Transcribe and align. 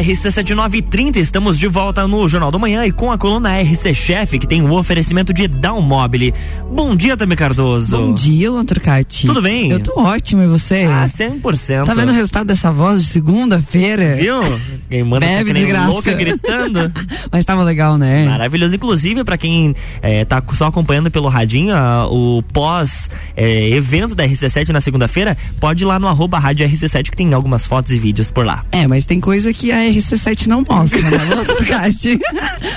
RC7930, 0.00 1.16
estamos 1.16 1.58
de 1.58 1.68
volta 1.68 2.08
no 2.08 2.26
Jornal 2.26 2.50
do 2.50 2.58
Manhã 2.58 2.86
e 2.86 2.90
com 2.90 3.12
a 3.12 3.18
coluna 3.18 3.60
RC 3.60 3.94
Chef, 3.94 4.38
que 4.38 4.46
tem 4.46 4.62
o 4.62 4.68
um 4.68 4.72
oferecimento 4.72 5.30
de 5.30 5.46
Downmobile. 5.46 6.32
Bom 6.72 6.96
dia, 6.96 7.18
Tami 7.18 7.36
Cardoso. 7.36 7.98
Bom 7.98 8.14
dia, 8.14 8.50
Luan 8.50 8.64
Turcati. 8.64 9.26
Tudo 9.26 9.42
bem? 9.42 9.70
Eu 9.70 9.78
tô 9.78 10.00
ótimo, 10.00 10.42
e 10.42 10.46
você? 10.46 10.86
Ah, 10.88 11.04
100%. 11.06 11.84
Tá 11.84 11.92
vendo 11.92 12.08
o 12.08 12.14
resultado 12.14 12.46
dessa 12.46 12.72
voz 12.72 13.02
de 13.02 13.08
segunda-feira? 13.08 14.16
Viu? 14.16 14.40
Quem 14.88 15.04
manda 15.04 15.26
Bebe 15.26 15.38
tá 15.38 15.44
que 15.44 15.52
nem 15.52 15.86
louca 15.86 16.14
gritando. 16.14 16.90
Mas 17.30 17.44
tava 17.44 17.62
legal, 17.62 17.98
né? 17.98 18.24
Maravilhoso. 18.24 18.74
Inclusive, 18.74 19.22
pra 19.22 19.36
quem 19.36 19.74
é, 20.00 20.24
tá 20.24 20.42
só 20.54 20.66
acompanhando 20.66 21.10
pelo 21.10 21.28
radinho, 21.28 21.74
o 22.10 22.42
pós-evento 22.44 24.12
é, 24.12 24.16
da 24.16 24.24
RC7 24.24 24.70
na 24.70 24.80
segunda-feira, 24.80 25.36
pode 25.60 25.84
ir 25.84 25.86
lá 25.86 25.98
no 25.98 26.08
arroba 26.08 26.38
rádio 26.38 26.66
RC7 26.66 27.10
que 27.10 27.16
tem 27.16 27.34
algumas 27.34 27.66
fotos 27.66 27.92
e 27.92 27.98
vídeos 27.98 28.30
por 28.30 28.46
lá. 28.46 28.64
É, 28.72 28.86
mas 28.86 29.04
tem 29.04 29.20
coisa 29.20 29.52
que 29.52 29.70
a 29.70 29.89
RC7 29.92 30.46
não 30.46 30.64
mostra, 30.68 31.00
né, 31.00 31.18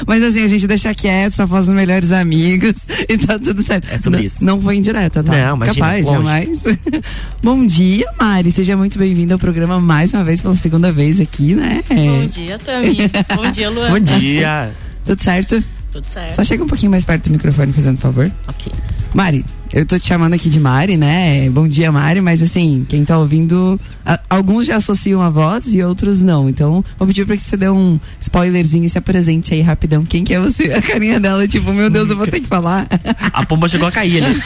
Mas 0.07 0.23
assim, 0.23 0.43
a 0.43 0.47
gente 0.47 0.67
deixa 0.67 0.93
quieto, 0.93 1.33
só 1.33 1.47
faz 1.47 1.67
os 1.67 1.73
melhores 1.73 2.11
amigos 2.11 2.85
e 3.07 3.17
tá 3.17 3.39
tudo 3.39 3.61
certo. 3.63 3.87
É 3.91 3.97
sobre 3.97 4.23
isso. 4.23 4.43
Não 4.43 4.61
foi 4.61 4.75
indireta, 4.75 5.23
tá? 5.23 5.31
Não, 5.31 5.55
imagina, 5.55 5.85
Capaz, 5.85 6.07
longe. 6.07 6.17
jamais. 6.17 6.63
Bom 7.41 7.65
dia, 7.65 8.05
Mari. 8.19 8.51
Seja 8.51 8.75
muito 8.75 8.97
bem-vindo 8.97 9.33
ao 9.33 9.39
programa 9.39 9.79
mais 9.79 10.13
uma 10.13 10.23
vez, 10.23 10.41
pela 10.41 10.55
segunda 10.55 10.91
vez 10.91 11.19
aqui, 11.19 11.55
né? 11.55 11.83
Bom 11.89 12.27
dia, 12.27 12.59
Tami. 12.59 12.97
Bom 13.35 13.51
dia, 13.51 13.69
Luan. 13.69 13.91
Bom 13.91 13.99
dia. 13.99 14.71
Tudo 15.05 15.21
certo? 15.21 15.63
Tudo 15.91 16.05
certo. 16.05 16.35
Só 16.35 16.43
chega 16.43 16.63
um 16.63 16.67
pouquinho 16.67 16.91
mais 16.91 17.05
perto 17.05 17.25
do 17.25 17.31
microfone, 17.31 17.71
fazendo 17.71 17.97
favor. 17.97 18.31
Ok. 18.47 18.71
Mari, 19.13 19.45
eu 19.73 19.85
tô 19.87 19.97
te 19.97 20.07
chamando 20.07 20.35
aqui 20.35 20.51
de 20.51 20.59
Mari, 20.59 20.97
né? 20.97 21.49
Bom 21.49 21.67
dia, 21.67 21.91
Mari, 21.91 22.21
mas 22.21 22.43
assim, 22.43 22.85
quem 22.87 23.03
tá 23.03 23.17
ouvindo, 23.17 23.79
a, 24.05 24.19
alguns 24.29 24.67
já 24.67 24.75
associam 24.75 25.19
a 25.19 25.31
voz 25.31 25.73
e 25.73 25.81
outros 25.81 26.21
não. 26.21 26.47
Então, 26.47 26.85
vou 26.95 27.07
pedir 27.07 27.25
pra 27.25 27.35
que 27.35 27.43
você 27.43 27.57
dê 27.57 27.67
um 27.67 27.99
spoilerzinho 28.19 28.85
e 28.85 28.89
se 28.89 28.99
apresente 28.99 29.51
aí 29.51 29.61
rapidão. 29.61 30.05
Quem 30.05 30.23
que 30.23 30.31
é 30.31 30.39
você? 30.39 30.71
A 30.73 30.81
carinha 30.81 31.19
dela, 31.19 31.47
tipo, 31.47 31.73
meu 31.73 31.89
Deus, 31.89 32.11
eu 32.11 32.15
vou 32.15 32.27
ter 32.27 32.39
que 32.39 32.45
falar. 32.47 32.87
A 33.33 33.43
pomba 33.47 33.67
chegou 33.67 33.87
a 33.87 33.91
cair 33.91 34.23
ali. 34.23 34.39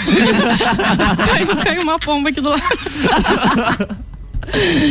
caiu, 1.29 1.57
caiu 1.57 1.81
uma 1.81 1.99
pomba 1.99 2.29
aqui 2.29 2.39
do 2.39 2.49
lado. 2.49 2.61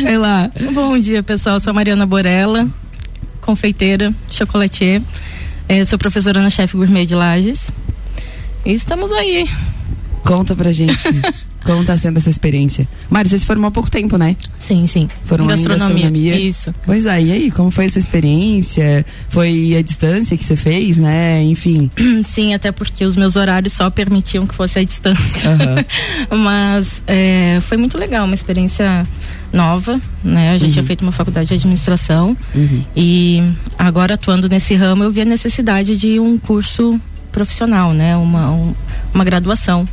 Vai 0.02 0.18
lá. 0.18 0.50
Bom 0.74 0.98
dia, 0.98 1.22
pessoal. 1.22 1.58
Sou 1.60 1.70
a 1.70 1.74
Mariana 1.74 2.04
Borella, 2.04 2.68
confeiteira, 3.40 4.14
chocolatier. 4.30 5.00
É, 5.66 5.82
sou 5.86 5.98
professora 5.98 6.42
na 6.42 6.50
chefe 6.50 6.76
gourmet 6.76 7.06
de 7.06 7.14
Lages. 7.14 7.70
E 8.66 8.74
estamos 8.74 9.10
aí. 9.12 9.48
Conta 10.26 10.54
pra 10.54 10.72
gente. 10.72 10.96
Como 11.66 11.84
tá 11.84 11.96
sendo 11.96 12.18
essa 12.18 12.30
experiência? 12.30 12.86
Mari, 13.10 13.28
você 13.28 13.38
se 13.38 13.44
formou 13.44 13.66
há 13.66 13.70
pouco 13.72 13.90
tempo, 13.90 14.16
né? 14.16 14.36
Sim, 14.56 14.86
sim. 14.86 15.08
Foram 15.24 15.46
em 15.46 15.48
gastronomia. 15.48 15.86
Em 15.88 15.92
gastronomia. 15.94 16.38
Isso. 16.38 16.72
Pois 16.84 17.06
é, 17.06 17.20
e 17.20 17.32
aí, 17.32 17.50
como 17.50 17.72
foi 17.72 17.86
essa 17.86 17.98
experiência? 17.98 19.04
Foi 19.28 19.74
a 19.76 19.82
distância 19.82 20.36
que 20.36 20.44
você 20.44 20.54
fez, 20.54 20.96
né? 20.96 21.42
Enfim. 21.42 21.90
Sim, 22.22 22.54
até 22.54 22.70
porque 22.70 23.04
os 23.04 23.16
meus 23.16 23.34
horários 23.34 23.72
só 23.72 23.90
permitiam 23.90 24.46
que 24.46 24.54
fosse 24.54 24.78
a 24.78 24.84
distância. 24.84 25.50
Uhum. 26.30 26.38
Mas 26.38 27.02
é, 27.04 27.58
foi 27.62 27.76
muito 27.76 27.98
legal, 27.98 28.26
uma 28.26 28.34
experiência 28.34 29.04
nova, 29.52 30.00
né? 30.22 30.50
A 30.50 30.58
gente 30.58 30.66
uhum. 30.66 30.72
tinha 30.74 30.84
feito 30.84 31.02
uma 31.02 31.12
faculdade 31.12 31.48
de 31.48 31.54
administração 31.54 32.36
uhum. 32.54 32.84
e 32.94 33.42
agora 33.76 34.14
atuando 34.14 34.48
nesse 34.48 34.74
ramo 34.74 35.02
eu 35.02 35.10
vi 35.10 35.22
a 35.22 35.24
necessidade 35.24 35.96
de 35.96 36.20
um 36.20 36.38
curso 36.38 37.00
profissional, 37.32 37.92
né? 37.92 38.16
Uma, 38.16 38.50
um, 38.50 38.74
uma 39.12 39.24
graduação 39.24 39.86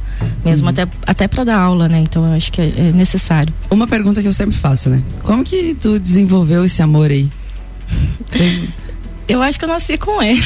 mesmo, 0.43 0.67
uhum. 0.67 0.71
até, 0.71 0.87
até 1.05 1.27
para 1.27 1.43
dar 1.43 1.57
aula, 1.57 1.87
né? 1.87 1.99
Então 1.99 2.25
eu 2.27 2.33
acho 2.33 2.51
que 2.51 2.61
é, 2.61 2.73
é, 2.77 2.91
necessário. 2.91 3.53
Uma 3.69 3.87
pergunta 3.87 4.21
que 4.21 4.27
eu 4.27 4.33
sempre 4.33 4.55
faço, 4.55 4.89
né? 4.89 5.01
Como 5.23 5.43
que 5.43 5.75
tu 5.75 5.99
desenvolveu 5.99 6.65
esse 6.65 6.81
amor 6.81 7.11
aí? 7.11 7.29
eu 9.27 9.41
acho 9.41 9.57
que 9.57 9.65
eu 9.65 9.69
nasci 9.69 9.97
com 9.97 10.21
ele. 10.21 10.41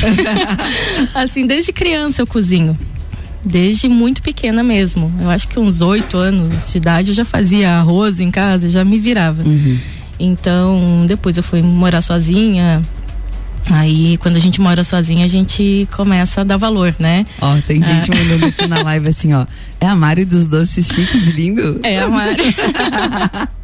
assim, 1.13 1.45
desde 1.45 1.71
criança 1.71 2.21
eu 2.21 2.27
cozinho. 2.27 2.77
Desde 3.43 3.87
muito 3.87 4.21
pequena 4.21 4.61
mesmo. 4.63 5.11
Eu 5.21 5.29
acho 5.29 5.47
que 5.47 5.59
uns 5.59 5.81
oito 5.81 6.17
anos 6.17 6.71
de 6.71 6.77
idade 6.77 7.09
eu 7.09 7.15
já 7.15 7.25
fazia 7.25 7.71
arroz 7.71 8.19
em 8.19 8.29
casa, 8.29 8.69
já 8.69 8.83
me 8.83 8.99
virava. 8.99 9.41
Uhum. 9.43 9.77
Então, 10.19 11.05
depois 11.07 11.37
eu 11.37 11.43
fui 11.43 11.61
morar 11.61 12.01
sozinha, 12.01 12.81
Aí, 13.71 14.17
quando 14.17 14.35
a 14.37 14.39
gente 14.39 14.61
mora 14.61 14.83
sozinha, 14.83 15.25
a 15.25 15.27
gente 15.27 15.87
começa 15.95 16.41
a 16.41 16.43
dar 16.43 16.57
valor, 16.57 16.95
né? 16.99 17.25
Ó, 17.41 17.59
tem 17.61 17.83
gente 17.83 18.11
ah. 18.11 18.15
olhando 18.15 18.45
aqui 18.45 18.67
na 18.67 18.81
live 18.81 19.09
assim, 19.09 19.33
ó. 19.33 19.45
É 19.79 19.87
a 19.87 19.95
Mari 19.95 20.25
dos 20.25 20.47
doces 20.47 20.87
chiques, 20.87 21.25
lindo? 21.25 21.79
É 21.83 21.99
a 21.99 22.07
Mari. 22.07 22.43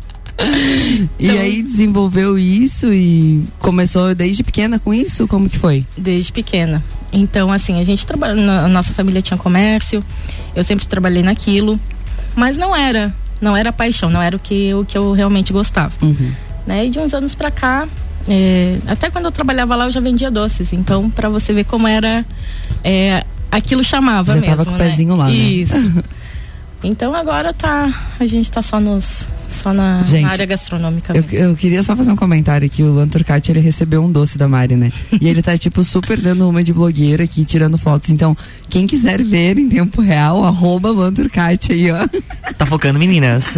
e 1.20 1.28
então, 1.28 1.40
aí 1.40 1.62
desenvolveu 1.62 2.38
isso 2.38 2.92
e 2.92 3.44
começou 3.60 4.14
desde 4.14 4.44
pequena 4.44 4.78
com 4.80 4.94
isso? 4.94 5.28
Como 5.28 5.50
que 5.50 5.58
foi? 5.58 5.86
Desde 5.98 6.32
pequena. 6.32 6.84
Então, 7.12 7.52
assim, 7.52 7.80
a 7.80 7.84
gente 7.84 8.06
trabalha, 8.06 8.34
a 8.34 8.68
nossa 8.68 8.94
família 8.94 9.22
tinha 9.22 9.38
comércio, 9.38 10.04
eu 10.56 10.64
sempre 10.64 10.86
trabalhei 10.86 11.24
naquilo, 11.24 11.80
mas 12.36 12.58
não 12.58 12.76
era, 12.76 13.14
não 13.40 13.56
era 13.56 13.72
paixão, 13.72 14.10
não 14.10 14.22
era 14.22 14.36
o 14.36 14.40
que, 14.40 14.74
o 14.74 14.84
que 14.84 14.98
eu 14.98 15.14
realmente 15.14 15.54
gostava. 15.54 15.94
Uhum. 16.02 16.32
Né? 16.66 16.88
E 16.88 16.90
de 16.90 17.00
uns 17.00 17.14
anos 17.14 17.36
pra 17.36 17.52
cá, 17.52 17.88
é, 18.28 18.78
até 18.88 19.10
quando 19.10 19.26
eu 19.26 19.32
trabalhava 19.32 19.76
lá 19.76 19.86
eu 19.86 19.92
já 19.92 20.00
vendia 20.00 20.32
doces, 20.32 20.74
então 20.74 21.10
para 21.10 21.30
você 21.30 21.54
ver 21.54 21.66
como 21.66 21.88
era 21.88 22.26
é, 22.84 23.26
aquilo 23.52 23.84
chamava 23.84 24.34
já 24.34 24.40
mesmo. 24.40 24.46
Já 24.46 24.56
tava 24.56 24.66
com 24.70 24.76
o 24.76 24.78
né? 24.78 24.90
pezinho 24.90 25.16
lá, 25.16 25.28
né? 25.28 25.34
Isso. 25.34 25.78
Né? 25.78 26.04
então 26.84 27.14
agora 27.14 27.54
tá, 27.54 27.94
a 28.20 28.26
gente 28.26 28.52
tá 28.52 28.62
só 28.62 28.80
nos 28.80 29.30
só 29.54 29.72
na, 29.72 30.04
gente, 30.04 30.24
na 30.24 30.32
área 30.32 30.46
gastronômica. 30.46 31.14
Eu, 31.16 31.24
eu, 31.50 31.56
queria 31.56 31.84
só 31.84 31.96
fazer 31.96 32.12
um 32.12 32.16
comentário 32.16 32.66
aqui, 32.66 32.82
o 32.82 32.94
Lan 32.94 33.08
Turcati, 33.08 33.52
ele 33.52 33.60
recebeu 33.60 34.04
um 34.04 34.12
doce 34.12 34.38
da 34.38 34.48
Mari, 34.48 34.76
né? 34.76 34.92
e 35.22 35.28
ele 35.28 35.44
tá 35.44 35.56
tipo 35.58 35.84
super 35.84 36.20
dando 36.20 36.50
uma 36.50 36.64
de 36.64 36.74
blogueira 36.74 37.24
aqui, 37.24 37.46
tirando 37.46 37.78
fotos. 37.78 38.10
Então, 38.10 38.36
quem 38.70 38.88
quiser 38.88 39.22
ver 39.24 39.60
em 39.60 39.70
tempo 39.70 40.02
real, 40.02 40.44
arroba 40.44 40.92
Lan 40.92 41.14
Turcati 41.14 41.74
aí, 41.74 41.92
ó. 41.92 42.08
Tá 42.58 42.66
focando 42.66 42.98
meninas. 42.98 43.54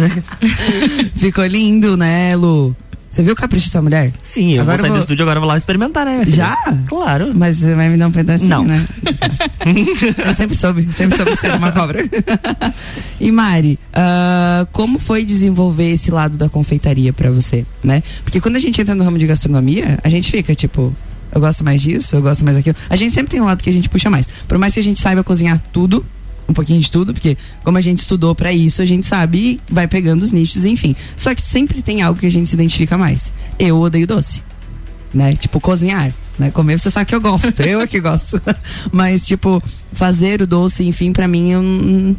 Ficou 1.16 1.46
lindo, 1.46 1.96
né, 1.96 2.36
Lu? 2.36 2.76
Você 3.16 3.22
viu 3.22 3.32
o 3.32 3.36
capricho 3.36 3.68
dessa 3.68 3.80
mulher? 3.80 4.12
Sim, 4.20 4.52
eu 4.52 4.60
agora 4.60 4.76
vou 4.76 4.82
sair 4.82 4.90
vou... 4.90 4.98
do 4.98 5.00
estúdio 5.00 5.22
agora 5.22 5.40
vou 5.40 5.48
lá 5.48 5.56
experimentar, 5.56 6.04
né? 6.04 6.22
Já? 6.26 6.54
Claro. 6.86 7.32
Mas 7.34 7.56
você 7.56 7.74
vai 7.74 7.88
me 7.88 7.96
dar 7.96 8.08
um 8.08 8.12
pedacinho, 8.12 8.50
Não. 8.50 8.64
né? 8.66 8.86
eu 10.22 10.34
sempre 10.34 10.54
soube, 10.54 10.86
sempre 10.92 11.16
soube 11.16 11.32
era 11.42 11.56
uma 11.56 11.72
cobra. 11.72 12.04
e 13.18 13.32
Mari, 13.32 13.78
uh, 13.94 14.66
como 14.70 14.98
foi 14.98 15.24
desenvolver 15.24 15.92
esse 15.92 16.10
lado 16.10 16.36
da 16.36 16.50
confeitaria 16.50 17.10
para 17.10 17.30
você, 17.30 17.64
né? 17.82 18.02
Porque 18.22 18.38
quando 18.38 18.56
a 18.56 18.60
gente 18.60 18.78
entra 18.82 18.94
no 18.94 19.02
ramo 19.02 19.16
de 19.16 19.26
gastronomia, 19.26 19.98
a 20.04 20.10
gente 20.10 20.30
fica 20.30 20.54
tipo, 20.54 20.94
eu 21.32 21.40
gosto 21.40 21.64
mais 21.64 21.80
disso, 21.80 22.16
eu 22.16 22.20
gosto 22.20 22.44
mais 22.44 22.58
daquilo. 22.58 22.76
A 22.90 22.96
gente 22.96 23.14
sempre 23.14 23.30
tem 23.30 23.40
um 23.40 23.46
lado 23.46 23.62
que 23.62 23.70
a 23.70 23.72
gente 23.72 23.88
puxa 23.88 24.10
mais. 24.10 24.28
Por 24.46 24.58
mais 24.58 24.74
que 24.74 24.80
a 24.80 24.82
gente 24.82 25.00
saiba 25.00 25.24
cozinhar 25.24 25.58
tudo, 25.72 26.04
um 26.48 26.52
pouquinho 26.52 26.80
de 26.80 26.90
tudo, 26.90 27.12
porque 27.12 27.36
como 27.64 27.78
a 27.78 27.80
gente 27.80 28.00
estudou 28.00 28.34
para 28.34 28.52
isso, 28.52 28.82
a 28.82 28.86
gente 28.86 29.06
sabe 29.06 29.38
e 29.38 29.60
vai 29.72 29.86
pegando 29.86 30.22
os 30.22 30.32
nichos, 30.32 30.64
enfim. 30.64 30.94
Só 31.16 31.34
que 31.34 31.42
sempre 31.42 31.82
tem 31.82 32.02
algo 32.02 32.18
que 32.18 32.26
a 32.26 32.30
gente 32.30 32.48
se 32.48 32.54
identifica 32.54 32.96
mais. 32.96 33.32
Eu 33.58 33.78
odeio 33.78 34.06
doce, 34.06 34.42
né? 35.12 35.34
Tipo 35.34 35.60
cozinhar, 35.60 36.14
né? 36.38 36.50
Comer 36.50 36.78
você 36.78 36.90
sabe 36.90 37.06
que 37.06 37.14
eu 37.14 37.20
gosto, 37.20 37.60
eu 37.62 37.80
é 37.80 37.86
que 37.86 38.00
gosto. 38.00 38.40
Mas 38.92 39.26
tipo 39.26 39.62
fazer 39.92 40.42
o 40.42 40.46
doce, 40.46 40.84
enfim, 40.84 41.12
para 41.12 41.26
mim 41.26 41.50
eu, 41.50 41.62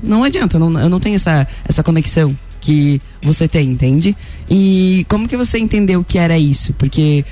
não 0.04 0.24
adianta, 0.24 0.58
eu 0.58 0.70
não, 0.70 0.82
eu 0.82 0.90
não 0.90 1.00
tenho 1.00 1.16
essa 1.16 1.48
essa 1.68 1.84
conexão 1.84 2.38
que 2.60 3.00
você 3.22 3.48
tem, 3.48 3.70
entende? 3.70 4.16
E 4.50 5.06
como 5.08 5.28
que 5.28 5.38
você 5.38 5.58
entendeu 5.58 6.04
que 6.04 6.18
era 6.18 6.38
isso? 6.38 6.74
Porque 6.74 7.24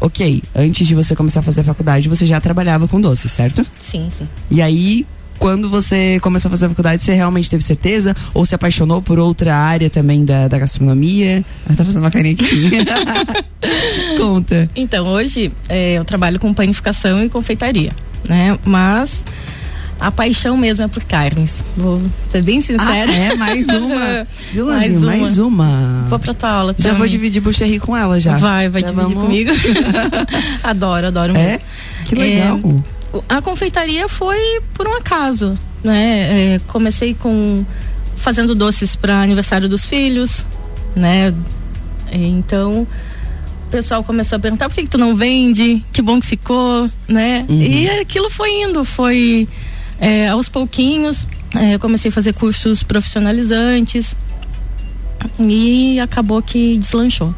ok, 0.00 0.42
antes 0.54 0.86
de 0.86 0.94
você 0.94 1.16
começar 1.16 1.40
a 1.40 1.42
fazer 1.42 1.62
a 1.62 1.64
faculdade, 1.64 2.08
você 2.08 2.26
já 2.26 2.40
trabalhava 2.40 2.86
com 2.86 3.00
doces, 3.00 3.32
certo? 3.32 3.66
Sim, 3.80 4.08
sim. 4.16 4.28
E 4.50 4.60
aí, 4.60 5.06
quando 5.38 5.68
você 5.68 6.18
começou 6.20 6.48
a 6.48 6.50
fazer 6.50 6.66
a 6.66 6.68
faculdade, 6.68 7.02
você 7.02 7.12
realmente 7.12 7.50
teve 7.50 7.62
certeza? 7.62 8.14
Ou 8.32 8.44
se 8.46 8.54
apaixonou 8.54 9.02
por 9.02 9.18
outra 9.18 9.54
área 9.54 9.90
também 9.90 10.24
da, 10.24 10.48
da 10.48 10.58
gastronomia? 10.58 11.44
Ah, 11.68 11.74
tá 11.74 11.84
fazendo 11.84 12.02
uma 12.02 12.10
carinha 12.10 12.34
aqui. 12.34 12.70
Conta. 14.18 14.68
Então, 14.74 15.06
hoje 15.06 15.52
é, 15.68 15.94
eu 15.94 16.04
trabalho 16.04 16.38
com 16.38 16.52
panificação 16.52 17.24
e 17.24 17.28
confeitaria, 17.28 17.92
né? 18.28 18.58
Mas 18.64 19.24
a 19.98 20.10
paixão 20.10 20.56
mesmo 20.56 20.84
é 20.84 20.88
por 20.88 21.04
carnes. 21.04 21.64
Vou 21.76 22.02
ser 22.30 22.42
bem 22.42 22.60
sincera. 22.60 23.10
Ah, 23.10 23.14
é, 23.14 23.34
mais 23.36 23.66
uma. 23.68 24.26
mais, 24.66 24.96
uma. 24.96 25.06
mais 25.06 25.38
uma. 25.38 26.06
Vou 26.08 26.18
pra 26.18 26.34
tua 26.34 26.50
aula 26.50 26.74
Já 26.76 26.84
também. 26.84 26.98
vou 26.98 27.08
dividir 27.08 27.40
bucherri 27.40 27.78
com 27.78 27.96
ela 27.96 28.20
já. 28.20 28.36
Vai, 28.36 28.68
vai 28.68 28.82
já 28.82 28.90
dividir 28.90 29.14
vamos... 29.14 29.22
comigo. 29.24 29.50
adoro, 30.62 31.06
adoro 31.06 31.36
é? 31.36 31.52
mesmo. 31.52 31.60
Que 32.04 32.14
legal. 32.14 32.58
É, 32.58 32.93
a 33.28 33.42
confeitaria 33.42 34.08
foi 34.08 34.60
por 34.72 34.86
um 34.86 34.96
acaso, 34.96 35.58
né? 35.82 36.54
É, 36.54 36.60
comecei 36.66 37.14
com 37.14 37.64
fazendo 38.16 38.54
doces 38.54 38.96
para 38.96 39.20
aniversário 39.20 39.68
dos 39.68 39.84
filhos, 39.84 40.44
né? 40.96 41.34
Então 42.10 42.82
o 43.66 43.70
pessoal 43.70 44.02
começou 44.02 44.36
a 44.36 44.38
perguntar 44.38 44.68
por 44.68 44.74
que, 44.74 44.84
que 44.84 44.90
tu 44.90 44.98
não 44.98 45.14
vende? 45.14 45.84
Que 45.92 46.00
bom 46.00 46.20
que 46.20 46.26
ficou, 46.26 46.88
né? 47.08 47.44
Uhum. 47.48 47.60
E 47.60 47.90
aquilo 48.00 48.30
foi 48.30 48.50
indo, 48.62 48.84
foi 48.84 49.48
é, 50.00 50.28
aos 50.28 50.48
pouquinhos. 50.48 51.26
É, 51.54 51.78
comecei 51.78 52.08
a 52.08 52.12
fazer 52.12 52.32
cursos 52.34 52.82
profissionalizantes 52.82 54.16
e 55.38 56.00
acabou 56.00 56.42
que 56.42 56.76
deslanchou, 56.78 57.34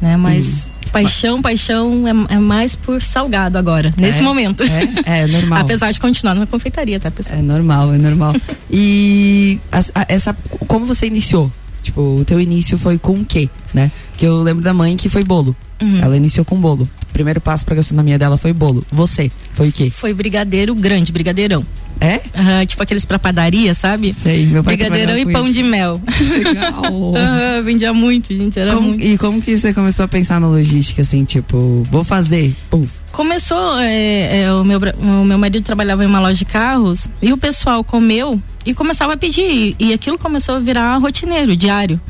né? 0.00 0.16
Mas 0.16 0.66
uhum. 0.66 0.73
Paixão, 1.02 1.42
paixão 1.42 2.04
é, 2.28 2.34
é 2.34 2.38
mais 2.38 2.74
por 2.76 3.02
salgado 3.02 3.58
agora, 3.58 3.92
nesse 3.96 4.20
É? 4.20 4.22
momento. 4.22 4.62
É, 4.62 5.22
é 5.22 5.26
normal. 5.26 5.58
Apesar 5.62 5.90
de 5.92 5.98
continuar 6.00 6.34
na 6.34 6.46
confeitaria, 6.46 6.98
tá, 7.00 7.10
pessoal? 7.10 7.38
É 7.38 7.42
normal, 7.42 7.92
é 7.92 7.98
normal. 7.98 8.34
E 8.70 9.58
as- 9.70 9.90
a- 9.94 10.06
essa, 10.08 10.34
como 10.66 10.86
você 10.86 11.06
iniciou? 11.06 11.52
Tipo, 11.82 12.00
o 12.20 12.24
teu 12.24 12.40
início 12.40 12.78
foi 12.78 12.96
com 12.98 13.12
o 13.12 13.24
quê, 13.24 13.48
né? 13.74 13.90
Porque 14.10 14.24
eu 14.26 14.42
lembro 14.42 14.62
da 14.62 14.72
mãe 14.72 14.96
que 14.96 15.08
foi 15.08 15.22
bolo. 15.22 15.54
Uhum. 15.82 16.00
Ela 16.00 16.16
iniciou 16.16 16.44
com 16.44 16.58
bolo. 16.58 16.88
O 17.02 17.12
primeiro 17.12 17.40
passo 17.40 17.64
pra 17.64 17.74
gastronomia 17.74 18.18
dela 18.18 18.38
foi 18.38 18.52
bolo. 18.52 18.82
Você, 18.90 19.30
foi 19.52 19.68
o 19.68 19.72
quê? 19.72 19.90
Foi 19.94 20.14
brigadeiro 20.14 20.74
grande, 20.74 21.12
brigadeirão. 21.12 21.64
É? 22.00 22.20
Aham, 22.36 22.66
tipo 22.66 22.82
aqueles 22.82 23.04
pra 23.04 23.18
padaria, 23.18 23.72
sabe? 23.74 24.12
Sei, 24.12 24.46
meu 24.46 24.62
pai 24.64 24.76
Brigadeirão 24.76 25.16
e 25.16 25.24
pão 25.32 25.44
isso. 25.44 25.54
de 25.54 25.62
mel. 25.62 26.00
Legal. 26.44 26.84
Aham, 27.16 27.62
vendia 27.62 27.92
muito, 27.92 28.34
gente, 28.36 28.58
era 28.58 28.74
Como- 28.74 28.88
muito. 28.88 29.02
e 29.04 29.16
como 29.16 29.40
que 29.40 29.56
você 29.56 29.72
começou 29.72 30.04
a 30.04 30.08
pensar 30.08 30.40
na 30.40 30.48
logística, 30.48 31.02
assim, 31.02 31.24
tipo, 31.24 31.86
vou 31.90 32.04
fazer? 32.04 32.54
Puf. 32.68 32.98
Começou, 33.12 33.78
é, 33.78 34.42
é, 34.42 34.52
o, 34.52 34.64
meu, 34.64 34.78
o 35.00 35.24
meu 35.24 35.38
marido 35.38 35.62
trabalhava 35.64 36.02
em 36.04 36.06
uma 36.06 36.18
loja 36.20 36.34
de 36.34 36.44
carros 36.44 37.06
e 37.22 37.32
o 37.32 37.38
pessoal 37.38 37.82
comeu 37.84 38.40
e 38.66 38.74
começava 38.74 39.12
a 39.12 39.16
pedir. 39.16 39.76
E 39.78 39.92
aquilo 39.92 40.18
começou 40.18 40.56
a 40.56 40.58
virar 40.58 40.96
rotineiro, 40.98 41.56
diário. 41.56 42.00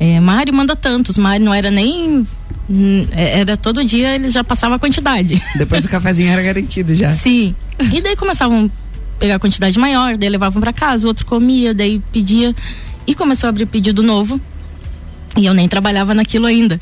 É, 0.00 0.18
Mari 0.18 0.50
manda 0.52 0.74
tantos, 0.74 1.16
Mari 1.18 1.42
não 1.44 1.52
era 1.54 1.70
nem. 1.70 2.26
hum, 2.68 3.06
é, 3.12 3.40
Era 3.40 3.56
todo 3.56 3.84
dia, 3.84 4.14
eles 4.14 4.32
já 4.32 4.42
passavam 4.42 4.76
a 4.76 4.78
quantidade. 4.78 5.40
Depois 5.56 5.84
o 5.84 5.88
cafezinho 5.90 6.30
era 6.30 6.42
garantido 6.42 6.94
já. 6.94 7.10
Sim. 7.12 7.54
E 7.92 8.00
daí 8.00 8.16
começavam 8.16 8.70
a 9.16 9.18
pegar 9.18 9.38
quantidade 9.38 9.78
maior, 9.78 10.16
daí 10.16 10.28
levavam 10.28 10.60
pra 10.60 10.72
casa, 10.72 11.06
o 11.06 11.08
outro 11.08 11.24
comia, 11.26 11.74
daí 11.74 12.00
pedia. 12.12 12.54
E 13.06 13.14
começou 13.14 13.46
a 13.46 13.50
abrir 13.50 13.66
pedido 13.66 14.02
novo. 14.02 14.40
E 15.36 15.46
eu 15.46 15.54
nem 15.54 15.68
trabalhava 15.68 16.14
naquilo 16.14 16.46
ainda. 16.46 16.80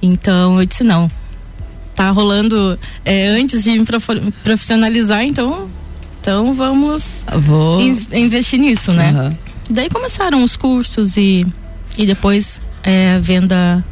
Então 0.00 0.60
eu 0.60 0.66
disse, 0.66 0.84
não. 0.84 1.10
Tá 1.94 2.10
rolando 2.10 2.78
é, 3.04 3.26
antes 3.28 3.64
de 3.64 3.70
me 3.78 3.84
profissionalizar, 4.44 5.24
então, 5.24 5.68
então 6.20 6.54
vamos 6.54 7.24
Vou. 7.40 7.80
in- 7.80 8.06
investir 8.12 8.58
nisso, 8.60 8.92
né? 8.92 9.10
Aham. 9.10 9.30
Daí 9.68 9.90
começaram 9.90 10.44
os 10.44 10.56
cursos 10.56 11.16
e, 11.16 11.44
e 11.96 12.06
depois 12.06 12.60
é, 12.84 13.14
a 13.14 13.18
venda 13.18 13.84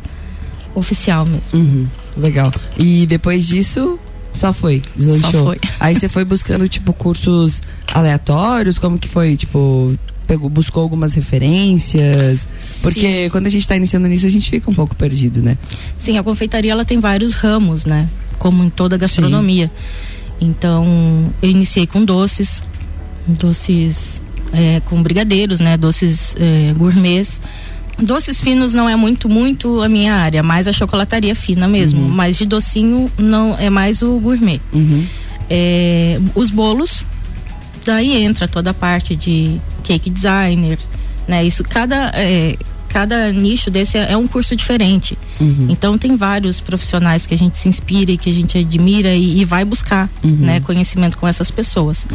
oficial 0.74 1.26
mesmo. 1.26 1.42
Uhum, 1.54 1.86
legal. 2.16 2.52
E 2.78 3.06
depois 3.06 3.44
disso, 3.46 3.98
só 4.36 4.52
foi, 4.52 4.82
deslanchou. 4.94 5.30
Só 5.30 5.44
foi. 5.46 5.60
Aí 5.80 5.94
você 5.94 6.08
foi 6.08 6.24
buscando, 6.24 6.68
tipo, 6.68 6.92
cursos 6.92 7.62
aleatórios? 7.92 8.78
Como 8.78 8.98
que 8.98 9.08
foi? 9.08 9.36
Tipo, 9.36 9.96
pegou, 10.26 10.48
buscou 10.48 10.82
algumas 10.82 11.14
referências? 11.14 12.46
Porque 12.82 13.30
quando 13.30 13.46
a 13.46 13.50
gente 13.50 13.66
tá 13.66 13.76
iniciando 13.76 14.06
nisso, 14.08 14.26
a 14.26 14.30
gente 14.30 14.50
fica 14.50 14.70
um 14.70 14.74
pouco 14.74 14.94
perdido, 14.94 15.42
né? 15.42 15.56
Sim, 15.98 16.18
a 16.18 16.22
confeitaria 16.22 16.72
ela 16.72 16.84
tem 16.84 17.00
vários 17.00 17.34
ramos, 17.34 17.84
né? 17.84 18.08
Como 18.38 18.62
em 18.62 18.70
toda 18.70 18.96
a 18.96 18.98
gastronomia. 18.98 19.70
Então, 20.40 21.32
eu 21.40 21.48
iniciei 21.48 21.86
com 21.86 22.04
doces, 22.04 22.62
doces 23.26 24.22
é, 24.52 24.80
com 24.80 25.02
brigadeiros, 25.02 25.60
né? 25.60 25.76
Doces 25.76 26.34
é, 26.38 26.72
gourmets. 26.74 27.40
Doces 27.98 28.40
finos 28.40 28.74
não 28.74 28.88
é 28.88 28.94
muito, 28.94 29.28
muito 29.28 29.80
a 29.80 29.88
minha 29.88 30.14
área, 30.14 30.42
mais 30.42 30.68
a 30.68 30.72
chocolataria 30.72 31.34
fina 31.34 31.66
mesmo. 31.66 32.06
Mas 32.08 32.36
de 32.36 32.44
docinho 32.44 33.10
não 33.16 33.56
é 33.58 33.70
mais 33.70 34.02
o 34.02 34.18
gourmet. 34.20 34.60
Uhum. 34.72 35.06
É, 35.48 36.20
os 36.34 36.50
bolos, 36.50 37.04
daí 37.84 38.22
entra 38.22 38.46
toda 38.46 38.70
a 38.70 38.74
parte 38.74 39.16
de 39.16 39.60
cake 39.82 40.10
designer, 40.10 40.78
né? 41.26 41.44
Isso 41.44 41.62
cada 41.64 42.12
é, 42.14 42.56
cada 42.88 43.32
nicho 43.32 43.70
desse 43.70 43.96
é, 43.98 44.12
é 44.12 44.16
um 44.16 44.26
curso 44.26 44.54
diferente. 44.56 45.16
Uhum. 45.40 45.66
Então 45.68 45.96
tem 45.96 46.16
vários 46.16 46.60
profissionais 46.60 47.26
que 47.26 47.34
a 47.34 47.38
gente 47.38 47.56
se 47.56 47.68
inspira 47.68 48.10
e 48.10 48.18
que 48.18 48.28
a 48.28 48.32
gente 48.32 48.58
admira 48.58 49.14
e, 49.14 49.40
e 49.40 49.44
vai 49.44 49.64
buscar, 49.64 50.08
Uhum. 50.22 50.36
né, 50.36 50.60
conhecimento 50.60 51.16
com 51.16 51.26
essas 51.28 51.50
pessoas. 51.50 52.06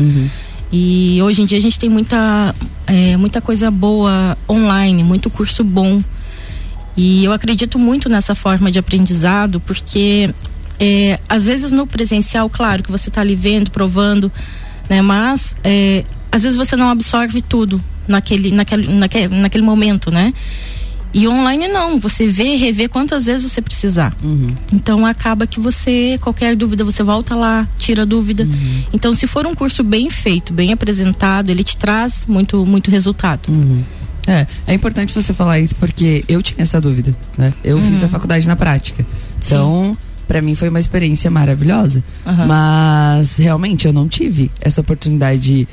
E 0.71 1.19
hoje 1.21 1.41
em 1.41 1.45
dia 1.45 1.57
a 1.57 1.61
gente 1.61 1.77
tem 1.77 1.89
muita, 1.89 2.55
é, 2.87 3.17
muita 3.17 3.41
coisa 3.41 3.69
boa 3.69 4.37
online, 4.49 5.03
muito 5.03 5.29
curso 5.29 5.63
bom. 5.63 6.01
E 6.95 7.25
eu 7.25 7.31
acredito 7.31 7.77
muito 7.77 8.07
nessa 8.07 8.35
forma 8.35 8.71
de 8.71 8.79
aprendizado, 8.79 9.59
porque 9.59 10.33
é, 10.79 11.19
às 11.27 11.45
vezes 11.45 11.71
no 11.71 11.85
presencial, 11.85 12.49
claro 12.49 12.83
que 12.83 12.91
você 12.91 13.09
está 13.09 13.21
ali 13.21 13.35
vendo, 13.35 13.69
provando, 13.71 14.31
né? 14.89 15.01
Mas 15.01 15.55
é, 15.63 16.05
às 16.31 16.43
vezes 16.43 16.57
você 16.57 16.75
não 16.75 16.89
absorve 16.89 17.41
tudo 17.41 17.83
naquele, 18.07 18.51
naquele, 18.51 18.87
naquele, 18.87 19.27
naquele 19.39 19.63
momento, 19.63 20.09
né? 20.09 20.33
E 21.13 21.27
online 21.27 21.67
não, 21.67 21.99
você 21.99 22.27
vê, 22.27 22.55
revê 22.55 22.87
quantas 22.87 23.25
vezes 23.25 23.51
você 23.51 23.61
precisar. 23.61 24.15
Uhum. 24.23 24.55
Então 24.71 25.05
acaba 25.05 25.45
que 25.45 25.59
você, 25.59 26.17
qualquer 26.21 26.55
dúvida, 26.55 26.83
você 26.83 27.03
volta 27.03 27.35
lá, 27.35 27.67
tira 27.77 28.03
a 28.03 28.05
dúvida. 28.05 28.47
Então, 28.93 29.13
se 29.13 29.27
for 29.27 29.45
um 29.45 29.53
curso 29.53 29.83
bem 29.83 30.09
feito, 30.09 30.53
bem 30.53 30.71
apresentado, 30.71 31.49
ele 31.49 31.63
te 31.63 31.75
traz 31.75 32.25
muito, 32.27 32.65
muito 32.65 32.89
resultado. 32.89 33.49
Uhum. 33.49 33.83
É, 34.27 34.45
é 34.67 34.73
importante 34.73 35.13
você 35.13 35.33
falar 35.33 35.59
isso 35.59 35.75
porque 35.75 36.23
eu 36.27 36.41
tinha 36.41 36.61
essa 36.61 36.79
dúvida, 36.79 37.15
né? 37.37 37.53
Eu 37.63 37.81
fiz 37.81 38.03
a 38.03 38.07
faculdade 38.07 38.47
na 38.47 38.55
prática. 38.55 39.05
Então, 39.43 39.97
pra 40.31 40.41
mim 40.41 40.55
foi 40.55 40.69
uma 40.69 40.79
experiência 40.79 41.29
maravilhosa. 41.29 42.01
Aham. 42.25 42.45
Mas 42.45 43.35
realmente 43.35 43.85
eu 43.85 43.91
não 43.91 44.07
tive 44.07 44.49
essa 44.61 44.79
oportunidade 44.79 45.41
de 45.41 45.67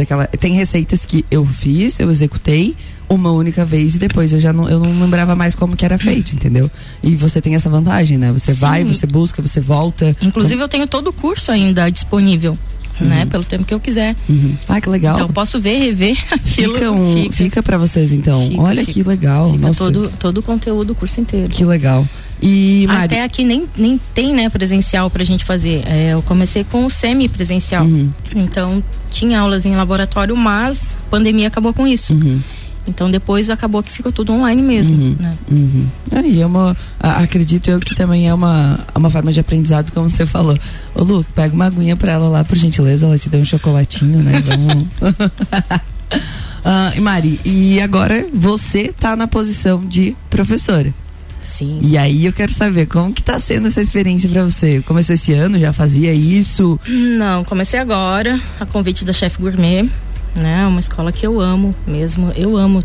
aquela 0.00 0.28
tem 0.28 0.54
receitas 0.54 1.04
que 1.04 1.24
eu 1.28 1.44
fiz, 1.44 1.98
eu 1.98 2.08
executei 2.08 2.76
uma 3.08 3.32
única 3.32 3.64
vez 3.64 3.96
e 3.96 3.98
depois 3.98 4.32
eu 4.32 4.38
já 4.38 4.52
não, 4.52 4.68
eu 4.68 4.78
não 4.78 5.00
lembrava 5.00 5.34
mais 5.34 5.56
como 5.56 5.74
que 5.76 5.84
era 5.84 5.98
feito, 5.98 6.32
entendeu? 6.32 6.70
E 7.02 7.16
você 7.16 7.40
tem 7.40 7.56
essa 7.56 7.68
vantagem, 7.68 8.16
né? 8.16 8.30
Você 8.30 8.54
Sim. 8.54 8.60
vai, 8.60 8.84
você 8.84 9.04
busca, 9.04 9.42
você 9.42 9.60
volta. 9.60 10.16
Inclusive, 10.22 10.62
eu 10.62 10.68
tenho 10.68 10.86
todo 10.86 11.08
o 11.08 11.12
curso 11.12 11.50
ainda 11.50 11.90
disponível, 11.90 12.56
né? 13.00 13.26
Pelo 13.26 13.42
tempo 13.42 13.64
que 13.64 13.74
eu 13.74 13.80
quiser. 13.80 14.14
Uhum. 14.28 14.54
Ah, 14.68 14.80
que 14.80 14.88
legal. 14.88 15.16
Então, 15.16 15.26
eu 15.26 15.32
posso 15.32 15.60
ver, 15.60 15.76
rever 15.76 16.16
aquilo. 16.30 16.74
fica, 16.74 16.90
um, 16.92 17.32
fica. 17.32 17.62
para 17.64 17.78
vocês 17.78 18.12
então. 18.12 18.40
Fica, 18.48 18.62
Olha 18.62 18.80
fica. 18.82 18.92
que 18.92 19.02
legal. 19.02 19.50
Fica 19.50 19.66
Nossa, 19.66 19.78
todo, 19.78 20.12
todo 20.20 20.38
o 20.38 20.42
conteúdo, 20.42 20.92
o 20.92 20.94
curso 20.94 21.20
inteiro. 21.20 21.48
que 21.48 21.64
legal. 21.64 22.06
E 22.46 22.84
Mari, 22.86 23.04
Até 23.06 23.22
aqui 23.24 23.42
nem, 23.42 23.64
nem 23.74 23.98
tem, 24.12 24.34
né, 24.34 24.50
presencial 24.50 25.08
pra 25.08 25.24
gente 25.24 25.46
fazer. 25.46 25.82
É, 25.86 26.10
eu 26.12 26.20
comecei 26.20 26.62
com 26.62 26.84
o 26.84 26.90
semi-presencial. 26.90 27.86
Uhum. 27.86 28.10
Então, 28.36 28.84
tinha 29.10 29.40
aulas 29.40 29.64
em 29.64 29.74
laboratório, 29.74 30.36
mas 30.36 30.94
a 31.06 31.10
pandemia 31.10 31.48
acabou 31.48 31.72
com 31.72 31.86
isso. 31.86 32.12
Uhum. 32.12 32.38
Então, 32.86 33.10
depois 33.10 33.48
acabou 33.48 33.82
que 33.82 33.90
ficou 33.90 34.12
tudo 34.12 34.30
online 34.34 34.60
mesmo, 34.60 35.02
Uhum. 35.02 35.16
né? 35.18 35.34
Uhum. 35.50 35.86
Aí 36.12 36.42
é 36.42 36.44
uma. 36.44 36.76
a- 37.00 37.22
acredito 37.22 37.70
eu 37.70 37.80
que 37.80 37.94
também 37.94 38.28
é 38.28 38.34
uma, 38.34 38.78
é 38.94 38.98
uma 38.98 39.08
forma 39.08 39.32
de 39.32 39.40
aprendizado, 39.40 39.90
como 39.90 40.10
você 40.10 40.26
falou. 40.26 40.54
Ô, 40.94 41.02
Lu, 41.02 41.24
pega 41.34 41.54
uma 41.54 41.64
aguinha 41.64 41.96
pra 41.96 42.12
ela 42.12 42.28
lá, 42.28 42.44
por 42.44 42.58
gentileza, 42.58 43.06
ela 43.06 43.18
te 43.18 43.30
deu 43.30 43.40
um 43.40 43.44
chocolatinho, 43.46 44.18
né? 44.22 44.32
Vamos. 44.44 44.86
Ah, 46.66 46.92
e 46.96 47.00
Mari, 47.00 47.38
e 47.44 47.78
agora 47.80 48.26
você 48.32 48.90
tá 48.98 49.14
na 49.14 49.26
posição 49.26 49.84
de 49.84 50.16
professora. 50.30 50.94
Sim. 51.44 51.78
E 51.82 51.96
aí 51.96 52.24
eu 52.26 52.32
quero 52.32 52.52
saber 52.52 52.86
como 52.86 53.12
que 53.12 53.22
tá 53.22 53.38
sendo 53.38 53.68
essa 53.68 53.80
experiência 53.80 54.28
pra 54.28 54.42
você. 54.44 54.82
Começou 54.82 55.14
esse 55.14 55.32
ano, 55.32 55.58
já 55.58 55.72
fazia 55.72 56.12
isso? 56.12 56.80
Não, 56.88 57.44
comecei 57.44 57.78
agora, 57.78 58.40
a 58.58 58.66
convite 58.66 59.04
da 59.04 59.12
Chef 59.12 59.38
Gourmet, 59.40 59.88
né? 60.34 60.66
Uma 60.66 60.80
escola 60.80 61.12
que 61.12 61.26
eu 61.26 61.40
amo 61.40 61.74
mesmo. 61.86 62.32
Eu 62.34 62.56
amo 62.56 62.82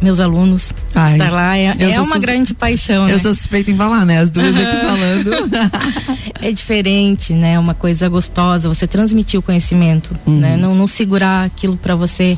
meus 0.00 0.20
alunos. 0.20 0.72
Ai, 0.94 1.12
Estar 1.12 1.32
lá 1.32 1.56
é, 1.56 1.74
é 1.78 1.94
sou 1.94 2.04
uma 2.04 2.18
grande 2.18 2.52
paixão, 2.54 3.06
né? 3.06 3.14
Eu 3.14 3.20
sou 3.20 3.32
suspeita 3.34 3.70
em 3.70 3.76
falar, 3.76 4.04
né? 4.04 4.18
As 4.18 4.30
duas 4.30 4.48
aqui 4.54 4.86
falando. 4.86 6.22
É 6.44 6.50
diferente, 6.50 7.32
né? 7.34 7.56
Uma 7.56 7.72
coisa 7.72 8.08
gostosa, 8.08 8.68
você 8.68 8.84
transmitir 8.84 9.38
o 9.38 9.42
conhecimento, 9.42 10.10
Uhum. 10.26 10.40
né? 10.40 10.56
Não, 10.56 10.74
não 10.74 10.88
segurar 10.88 11.44
aquilo 11.44 11.76
pra 11.76 11.94
você. 11.94 12.36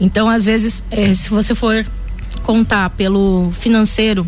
Então, 0.00 0.28
às 0.28 0.44
vezes, 0.46 0.84
eh, 0.88 1.12
se 1.14 1.28
você 1.30 1.52
for 1.52 1.84
contar 2.44 2.90
pelo 2.90 3.50
financeiro, 3.58 4.24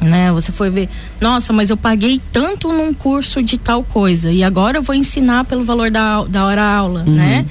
né? 0.00 0.32
Você 0.32 0.52
for 0.52 0.70
ver, 0.70 0.88
nossa, 1.20 1.52
mas 1.52 1.70
eu 1.70 1.76
paguei 1.76 2.20
tanto 2.32 2.68
num 2.72 2.92
curso 2.92 3.42
de 3.42 3.58
tal 3.58 3.82
coisa 3.82 4.30
e 4.30 4.42
agora 4.42 4.78
eu 4.78 4.82
vou 4.82 4.94
ensinar 4.94 5.44
pelo 5.44 5.64
valor 5.64 5.90
da, 5.90 6.22
da 6.24 6.44
hora 6.44 6.62
aula, 6.62 7.02
né? 7.04 7.46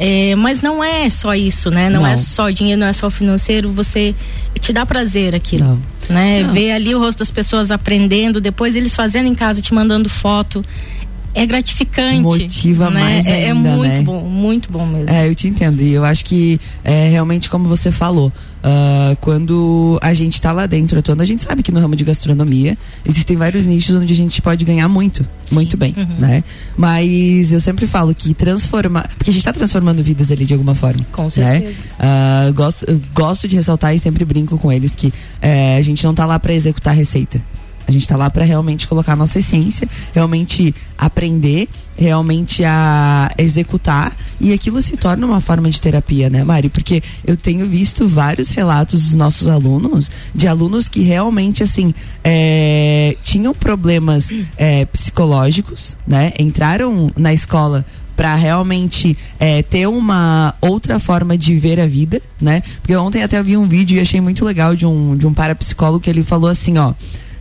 É, 0.00 0.36
mas 0.36 0.62
não 0.62 0.82
é 0.82 1.10
só 1.10 1.34
isso, 1.34 1.70
né? 1.72 1.90
Não, 1.90 2.02
Não. 2.02 2.06
é 2.08 2.16
só 2.16 2.50
dinheiro, 2.50 2.80
não 2.80 2.86
é 2.86 2.92
só 2.92 3.10
financeiro, 3.10 3.72
você 3.72 4.14
te 4.60 4.72
dá 4.72 4.86
prazer 4.86 5.34
aquilo 5.34 5.64
Não. 5.64 5.82
né? 6.14 6.42
Não. 6.44 6.52
Ver 6.52 6.70
ali 6.70 6.94
o 6.94 7.00
rosto 7.00 7.18
das 7.18 7.32
pessoas 7.32 7.72
aprendendo, 7.72 8.40
depois 8.40 8.76
eles 8.76 8.94
fazendo 8.94 9.26
em 9.26 9.34
casa, 9.34 9.60
te 9.60 9.74
mandando 9.74 10.08
foto. 10.08 10.64
É 11.34 11.46
gratificante. 11.46 12.20
Motiva 12.22 12.90
né? 12.90 13.00
mais 13.00 13.26
é, 13.26 13.44
é 13.44 13.50
ainda, 13.50 13.76
muito 13.76 13.88
né? 13.88 14.02
bom, 14.02 14.20
muito 14.24 14.72
bom 14.72 14.86
mesmo. 14.86 15.10
É, 15.10 15.28
eu 15.28 15.34
te 15.34 15.46
entendo. 15.48 15.80
E 15.82 15.92
eu 15.92 16.04
acho 16.04 16.24
que 16.24 16.60
é 16.82 17.08
realmente 17.08 17.48
como 17.50 17.68
você 17.68 17.92
falou. 17.92 18.32
ah, 18.62 19.16
quando 19.20 19.98
a 20.02 20.12
gente 20.14 20.40
tá 20.42 20.50
lá 20.52 20.66
dentro 20.66 20.98
atuando, 20.98 21.22
a 21.22 21.26
gente 21.26 21.42
sabe 21.44 21.62
que 21.62 21.70
no 21.70 21.78
ramo 21.80 21.94
de 21.94 22.02
gastronomia 22.04 22.76
existem 23.06 23.36
vários 23.36 23.66
nichos 23.66 23.94
onde 23.94 24.12
a 24.12 24.16
gente 24.16 24.42
pode 24.42 24.64
ganhar 24.64 24.88
muito, 24.88 25.24
muito 25.52 25.76
bem, 25.76 25.94
Uhum. 25.96 26.16
né? 26.18 26.42
Mas 26.76 27.52
eu 27.52 27.60
sempre 27.60 27.86
falo 27.86 28.14
que 28.14 28.34
transformar. 28.34 29.08
Porque 29.16 29.30
a 29.30 29.32
gente 29.32 29.44
tá 29.44 29.52
transformando 29.52 30.02
vidas 30.02 30.32
ali 30.32 30.44
de 30.44 30.54
alguma 30.54 30.74
forma. 30.74 31.04
Com 31.12 31.24
né? 31.24 31.30
certeza. 31.30 31.74
Ah, 31.98 32.50
gosto, 32.54 32.84
eu 32.84 33.00
gosto 33.14 33.46
de 33.46 33.54
ressaltar 33.56 33.94
e 33.94 33.98
sempre 33.98 34.24
brinco 34.24 34.58
com 34.58 34.72
eles 34.72 34.94
que 34.94 35.12
é, 35.40 35.76
a 35.76 35.82
gente 35.82 36.02
não 36.04 36.14
tá 36.14 36.26
lá 36.26 36.38
para 36.38 36.52
executar 36.52 36.94
receita. 36.94 37.40
A 37.88 37.90
gente 37.90 38.02
está 38.02 38.16
lá 38.16 38.28
para 38.28 38.44
realmente 38.44 38.86
colocar 38.86 39.14
a 39.14 39.16
nossa 39.16 39.38
essência, 39.38 39.88
realmente 40.12 40.74
aprender, 40.98 41.68
realmente 41.96 42.62
a 42.62 43.32
executar 43.38 44.14
e 44.38 44.52
aquilo 44.52 44.82
se 44.82 44.94
torna 44.96 45.26
uma 45.26 45.40
forma 45.40 45.70
de 45.70 45.80
terapia, 45.80 46.28
né, 46.28 46.44
Mari? 46.44 46.68
Porque 46.68 47.02
eu 47.26 47.34
tenho 47.34 47.66
visto 47.66 48.06
vários 48.06 48.50
relatos 48.50 49.04
dos 49.04 49.14
nossos 49.14 49.48
alunos, 49.48 50.10
de 50.34 50.46
alunos 50.46 50.86
que 50.86 51.00
realmente, 51.00 51.62
assim, 51.62 51.94
é, 52.22 53.16
tinham 53.22 53.54
problemas 53.54 54.28
é, 54.58 54.84
psicológicos, 54.84 55.96
né? 56.06 56.34
Entraram 56.38 57.10
na 57.16 57.32
escola 57.32 57.86
para 58.14 58.34
realmente 58.34 59.16
é, 59.40 59.62
ter 59.62 59.88
uma 59.88 60.54
outra 60.60 60.98
forma 60.98 61.38
de 61.38 61.56
ver 61.56 61.80
a 61.80 61.86
vida, 61.86 62.20
né? 62.38 62.62
Porque 62.82 62.94
ontem 62.96 63.22
até 63.22 63.42
vi 63.42 63.56
um 63.56 63.64
vídeo 63.64 63.96
e 63.96 64.00
achei 64.00 64.20
muito 64.20 64.44
legal 64.44 64.76
de 64.76 64.84
um, 64.84 65.16
de 65.16 65.26
um 65.26 65.32
parapsicólogo 65.32 66.00
que 66.00 66.10
ele 66.10 66.22
falou 66.22 66.50
assim, 66.50 66.76
ó. 66.76 66.92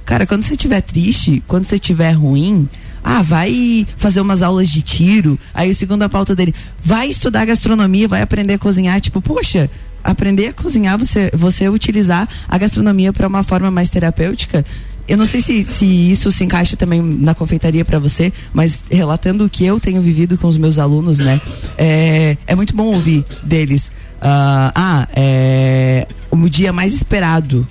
Cara, 0.08 0.26
quando 0.26 0.42
você 0.42 0.54
estiver 0.54 0.80
triste, 0.80 1.44
quando 1.46 1.66
você 1.66 1.76
estiver 1.76 2.14
ruim, 2.14 2.70
ah, 3.04 3.22
vai 3.22 3.86
fazer 3.98 4.22
umas 4.22 4.42
aulas 4.42 4.70
de 4.70 4.82
tiro. 4.82 5.38
Aí 5.54 5.70
o 5.70 5.76
segunda 5.76 6.08
pauta 6.08 6.34
dele, 6.34 6.56
vai 6.80 7.10
estudar 7.10 7.44
gastronomia, 7.44 8.08
vai 8.08 8.22
aprender 8.22 8.54
a 8.54 8.58
cozinhar. 8.58 9.02
Tipo, 9.02 9.22
poxa, 9.22 9.70
aprender 10.02 10.48
a 10.48 10.54
cozinhar, 10.54 10.98
você, 10.98 11.30
você 11.34 11.68
utilizar 11.68 12.26
a 12.48 12.58
gastronomia 12.58 13.12
para 13.12 13.28
uma 13.28 13.44
forma 13.44 13.70
mais 13.70 13.90
terapêutica, 13.90 14.66
eu 15.10 15.18
não 15.18 15.26
sei 15.26 15.42
se, 15.42 15.66
se 15.66 15.86
isso 15.86 16.32
se 16.32 16.46
encaixa 16.46 16.78
também 16.78 17.02
na 17.02 17.36
confeitaria 17.36 17.84
para 17.84 18.00
você, 18.00 18.32
mas 18.54 18.86
relatando 18.90 19.44
o 19.44 19.50
que 19.50 19.66
eu 19.66 19.78
tenho 19.78 20.02
vivido 20.02 20.38
com 20.38 20.48
os 20.48 20.58
meus 20.58 20.80
alunos, 20.80 21.20
né? 21.20 21.40
É, 21.78 22.38
é 22.48 22.56
muito 22.56 22.74
bom 22.74 22.86
ouvir 22.86 23.26
deles. 23.44 23.88
Uh, 24.22 24.72
ah, 24.74 25.08
é 25.14 26.08
o 26.32 26.50
dia 26.50 26.72
mais 26.72 26.94
esperado 26.94 27.68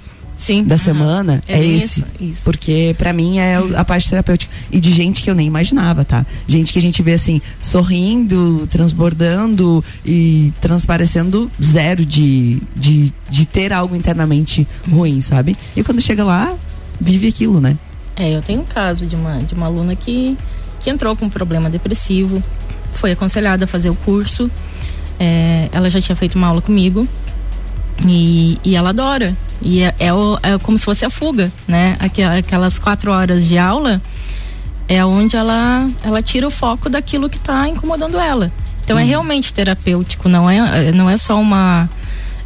Sim. 0.46 0.62
da 0.62 0.76
uhum. 0.76 0.80
semana 0.80 1.42
é, 1.48 1.58
é 1.58 1.66
esse. 1.66 2.00
Isso, 2.00 2.06
isso. 2.20 2.42
Porque 2.44 2.94
para 2.96 3.12
mim 3.12 3.38
é 3.38 3.56
a 3.74 3.84
parte 3.84 4.08
terapêutica. 4.08 4.54
E 4.70 4.78
de 4.78 4.92
gente 4.92 5.22
que 5.22 5.28
eu 5.28 5.34
nem 5.34 5.46
imaginava, 5.46 6.04
tá? 6.04 6.24
Gente 6.46 6.72
que 6.72 6.78
a 6.78 6.82
gente 6.82 7.02
vê 7.02 7.14
assim, 7.14 7.42
sorrindo, 7.60 8.64
transbordando 8.68 9.84
e 10.04 10.52
transparecendo 10.60 11.50
zero 11.60 12.06
de, 12.06 12.62
de, 12.76 13.12
de 13.28 13.44
ter 13.44 13.72
algo 13.72 13.96
internamente 13.96 14.68
ruim, 14.88 15.20
sabe? 15.20 15.56
E 15.74 15.82
quando 15.82 16.00
chega 16.00 16.24
lá, 16.24 16.54
vive 17.00 17.26
aquilo, 17.26 17.60
né? 17.60 17.76
É, 18.14 18.36
eu 18.36 18.40
tenho 18.40 18.60
um 18.60 18.64
caso 18.64 19.04
de 19.04 19.16
uma, 19.16 19.38
de 19.42 19.52
uma 19.52 19.66
aluna 19.66 19.96
que, 19.96 20.38
que 20.78 20.88
entrou 20.88 21.16
com 21.16 21.26
um 21.26 21.30
problema 21.30 21.68
depressivo, 21.68 22.40
foi 22.92 23.10
aconselhada 23.10 23.64
a 23.64 23.68
fazer 23.68 23.90
o 23.90 23.96
curso, 23.96 24.48
é, 25.18 25.68
ela 25.72 25.90
já 25.90 26.00
tinha 26.00 26.14
feito 26.14 26.36
uma 26.36 26.46
aula 26.46 26.62
comigo 26.62 27.06
e, 28.04 28.58
e 28.64 28.76
ela 28.76 28.90
adora. 28.90 29.36
E 29.62 29.82
é, 29.82 29.94
é, 29.98 30.12
o, 30.12 30.38
é 30.42 30.58
como 30.58 30.78
se 30.78 30.84
fosse 30.84 31.04
a 31.04 31.10
fuga, 31.10 31.50
né? 31.66 31.96
Aquelas 32.38 32.78
quatro 32.78 33.10
horas 33.10 33.46
de 33.46 33.58
aula 33.58 34.00
é 34.88 35.04
onde 35.04 35.36
ela, 35.36 35.88
ela 36.02 36.22
tira 36.22 36.46
o 36.46 36.50
foco 36.50 36.88
daquilo 36.88 37.28
que 37.28 37.38
está 37.38 37.68
incomodando 37.68 38.18
ela. 38.18 38.52
Então 38.84 38.96
é 38.96 39.00
uhum. 39.00 39.06
é 39.06 39.08
realmente 39.08 39.52
terapêutico, 39.52 40.28
não 40.28 40.48
é, 40.48 40.92
não 40.92 41.10
é 41.10 41.16
só 41.16 41.40
uma, 41.40 41.88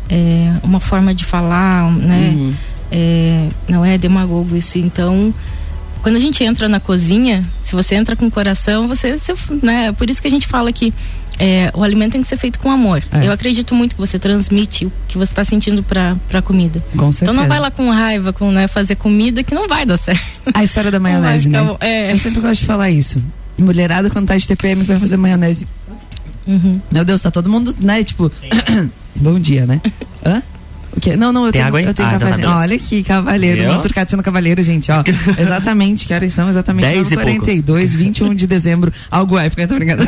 é, 0.08 0.52
uma 0.62 0.80
forma 0.80 1.14
de 1.14 1.24
falar, 1.24 1.90
né? 1.90 2.32
Uhum 2.34 2.54
é, 2.90 3.48
não 3.68 3.84
é 3.84 3.96
demagogo 3.96 4.56
isso. 4.56 4.78
Então, 4.78 5.32
quando 6.02 6.16
a 6.16 6.18
gente 6.18 6.42
entra 6.42 6.68
na 6.68 6.80
cozinha, 6.80 7.46
se 7.62 7.74
você 7.74 7.94
entra 7.94 8.16
com 8.16 8.26
o 8.26 8.30
coração, 8.30 8.88
você, 8.88 9.16
você 9.16 9.34
né? 9.62 9.92
Por 9.92 10.10
isso 10.10 10.20
que 10.20 10.28
a 10.28 10.30
gente 10.30 10.46
fala 10.46 10.72
que 10.72 10.92
é, 11.40 11.70
o 11.74 11.82
alimento 11.82 12.12
tem 12.12 12.20
que 12.20 12.28
ser 12.28 12.36
feito 12.36 12.58
com 12.58 12.70
amor. 12.70 13.02
É. 13.10 13.26
Eu 13.26 13.32
acredito 13.32 13.74
muito 13.74 13.96
que 13.96 14.00
você 14.00 14.18
transmite 14.18 14.84
o 14.84 14.92
que 15.08 15.16
você 15.16 15.32
está 15.32 15.42
sentindo 15.42 15.82
para 15.82 16.14
a 16.34 16.42
comida. 16.42 16.84
Com 16.94 17.10
certeza. 17.10 17.24
Então 17.24 17.34
não 17.34 17.48
vai 17.48 17.58
lá 17.58 17.70
com 17.70 17.88
raiva, 17.90 18.30
com 18.30 18.52
né, 18.52 18.68
fazer 18.68 18.96
comida 18.96 19.42
que 19.42 19.54
não 19.54 19.66
vai 19.66 19.86
dar 19.86 19.96
certo. 19.96 20.22
A 20.52 20.62
história 20.62 20.90
da 20.90 21.00
maionese, 21.00 21.48
né? 21.48 21.58
É. 21.80 22.12
Eu 22.12 22.18
sempre 22.18 22.42
gosto 22.42 22.60
de 22.60 22.66
falar 22.66 22.90
isso. 22.90 23.22
Mulherada 23.58 24.10
quando 24.10 24.28
tá 24.28 24.36
de 24.36 24.46
TPM 24.46 24.82
que 24.82 24.88
vai 24.88 24.98
fazer 24.98 25.16
maionese. 25.16 25.66
Uhum. 26.46 26.78
Meu 26.90 27.04
Deus, 27.06 27.22
tá 27.22 27.30
todo 27.30 27.48
mundo, 27.48 27.74
né? 27.80 28.04
Tipo, 28.04 28.30
bom 29.16 29.38
dia, 29.38 29.64
né? 29.64 29.80
Hã? 30.24 30.42
O 30.96 31.00
quê? 31.00 31.16
Não, 31.16 31.32
não, 31.32 31.46
eu 31.46 31.52
Tem 31.52 31.60
tenho, 31.60 31.66
água 31.66 31.78
aí? 31.78 31.86
eu 31.86 31.94
tenho 31.94 32.08
ah, 32.08 32.12
cafezinho. 32.12 32.48
Tá 32.48 32.58
Olha 32.58 32.76
aqui, 32.76 33.02
cavaleiro. 33.02 33.62
Eu? 33.62 33.72
Outro 33.72 33.92
sendo 34.08 34.22
cavaleiro, 34.22 34.62
gente, 34.62 34.90
ó. 34.90 35.02
exatamente, 35.38 36.06
que 36.06 36.14
horas 36.14 36.32
são? 36.32 36.48
Exatamente 36.48 36.86
10 36.86 37.14
42, 37.14 37.94
21 37.94 38.34
de 38.34 38.46
dezembro. 38.46 38.92
Algo 39.10 39.38
época, 39.38 39.68
tô 39.68 39.74
brincando. 39.76 40.04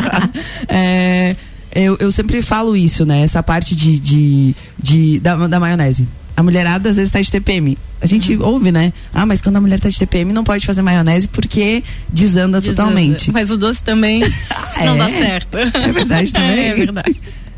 é, 0.68 1.36
eu, 1.74 1.96
eu 1.98 2.10
sempre 2.10 2.40
falo 2.40 2.76
isso, 2.76 3.04
né? 3.04 3.22
Essa 3.22 3.42
parte 3.42 3.74
de, 3.74 3.98
de, 3.98 4.54
de 4.80 5.20
da, 5.20 5.34
da 5.46 5.60
maionese. 5.60 6.06
A 6.36 6.42
mulherada 6.42 6.90
às 6.90 6.96
vezes 6.96 7.12
tá 7.12 7.20
de 7.20 7.30
TPM. 7.30 7.78
A 8.00 8.06
gente 8.06 8.34
uhum. 8.36 8.46
ouve, 8.46 8.72
né? 8.72 8.92
Ah, 9.12 9.24
mas 9.24 9.40
quando 9.40 9.56
a 9.56 9.60
mulher 9.60 9.78
tá 9.78 9.88
de 9.88 9.98
TPM 9.98 10.32
não 10.32 10.42
pode 10.42 10.66
fazer 10.66 10.82
maionese 10.82 11.28
porque 11.28 11.82
desanda, 12.08 12.60
desanda. 12.60 12.82
totalmente. 12.82 13.30
Mas 13.32 13.50
o 13.50 13.56
doce 13.56 13.82
também 13.82 14.20
não 14.84 14.96
dá 14.96 15.10
é? 15.10 15.22
certo. 15.22 15.56
É 15.56 15.92
verdade 15.92 16.32
também. 16.32 16.58
É 16.68 16.74
verdade. 16.74 17.16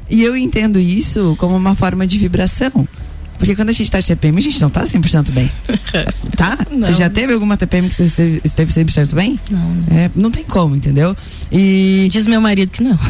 E 0.09 0.23
eu 0.23 0.37
entendo 0.37 0.79
isso 0.79 1.35
como 1.39 1.57
uma 1.57 1.75
forma 1.75 2.07
de 2.07 2.19
vibração. 2.19 2.87
Porque 3.39 3.55
quando 3.55 3.69
a 3.69 3.73
gente 3.73 3.91
tá 3.91 4.01
de 4.01 4.07
TPM, 4.07 4.39
a 4.39 4.43
gente 4.43 4.61
não 4.61 4.71
tá 4.71 4.85
100% 4.85 5.31
bem. 5.31 5.51
tá? 6.37 6.59
Não. 6.71 6.81
Você 6.81 6.95
já 6.95 7.11
teve 7.11 7.33
alguma 7.33 7.57
TPM 7.57 7.89
que 7.89 7.95
você 7.95 8.05
esteve, 8.05 8.41
esteve 8.43 8.73
100% 8.73 9.15
bem? 9.15 9.39
Não. 9.51 9.75
Não. 9.75 9.97
É, 9.97 10.11
não 10.15 10.31
tem 10.31 10.45
como, 10.45 10.75
entendeu? 10.75 11.17
E. 11.53 12.09
Diz 12.11 12.27
meu 12.27 12.41
marido 12.41 12.71
que 12.71 12.83
não. 12.83 12.99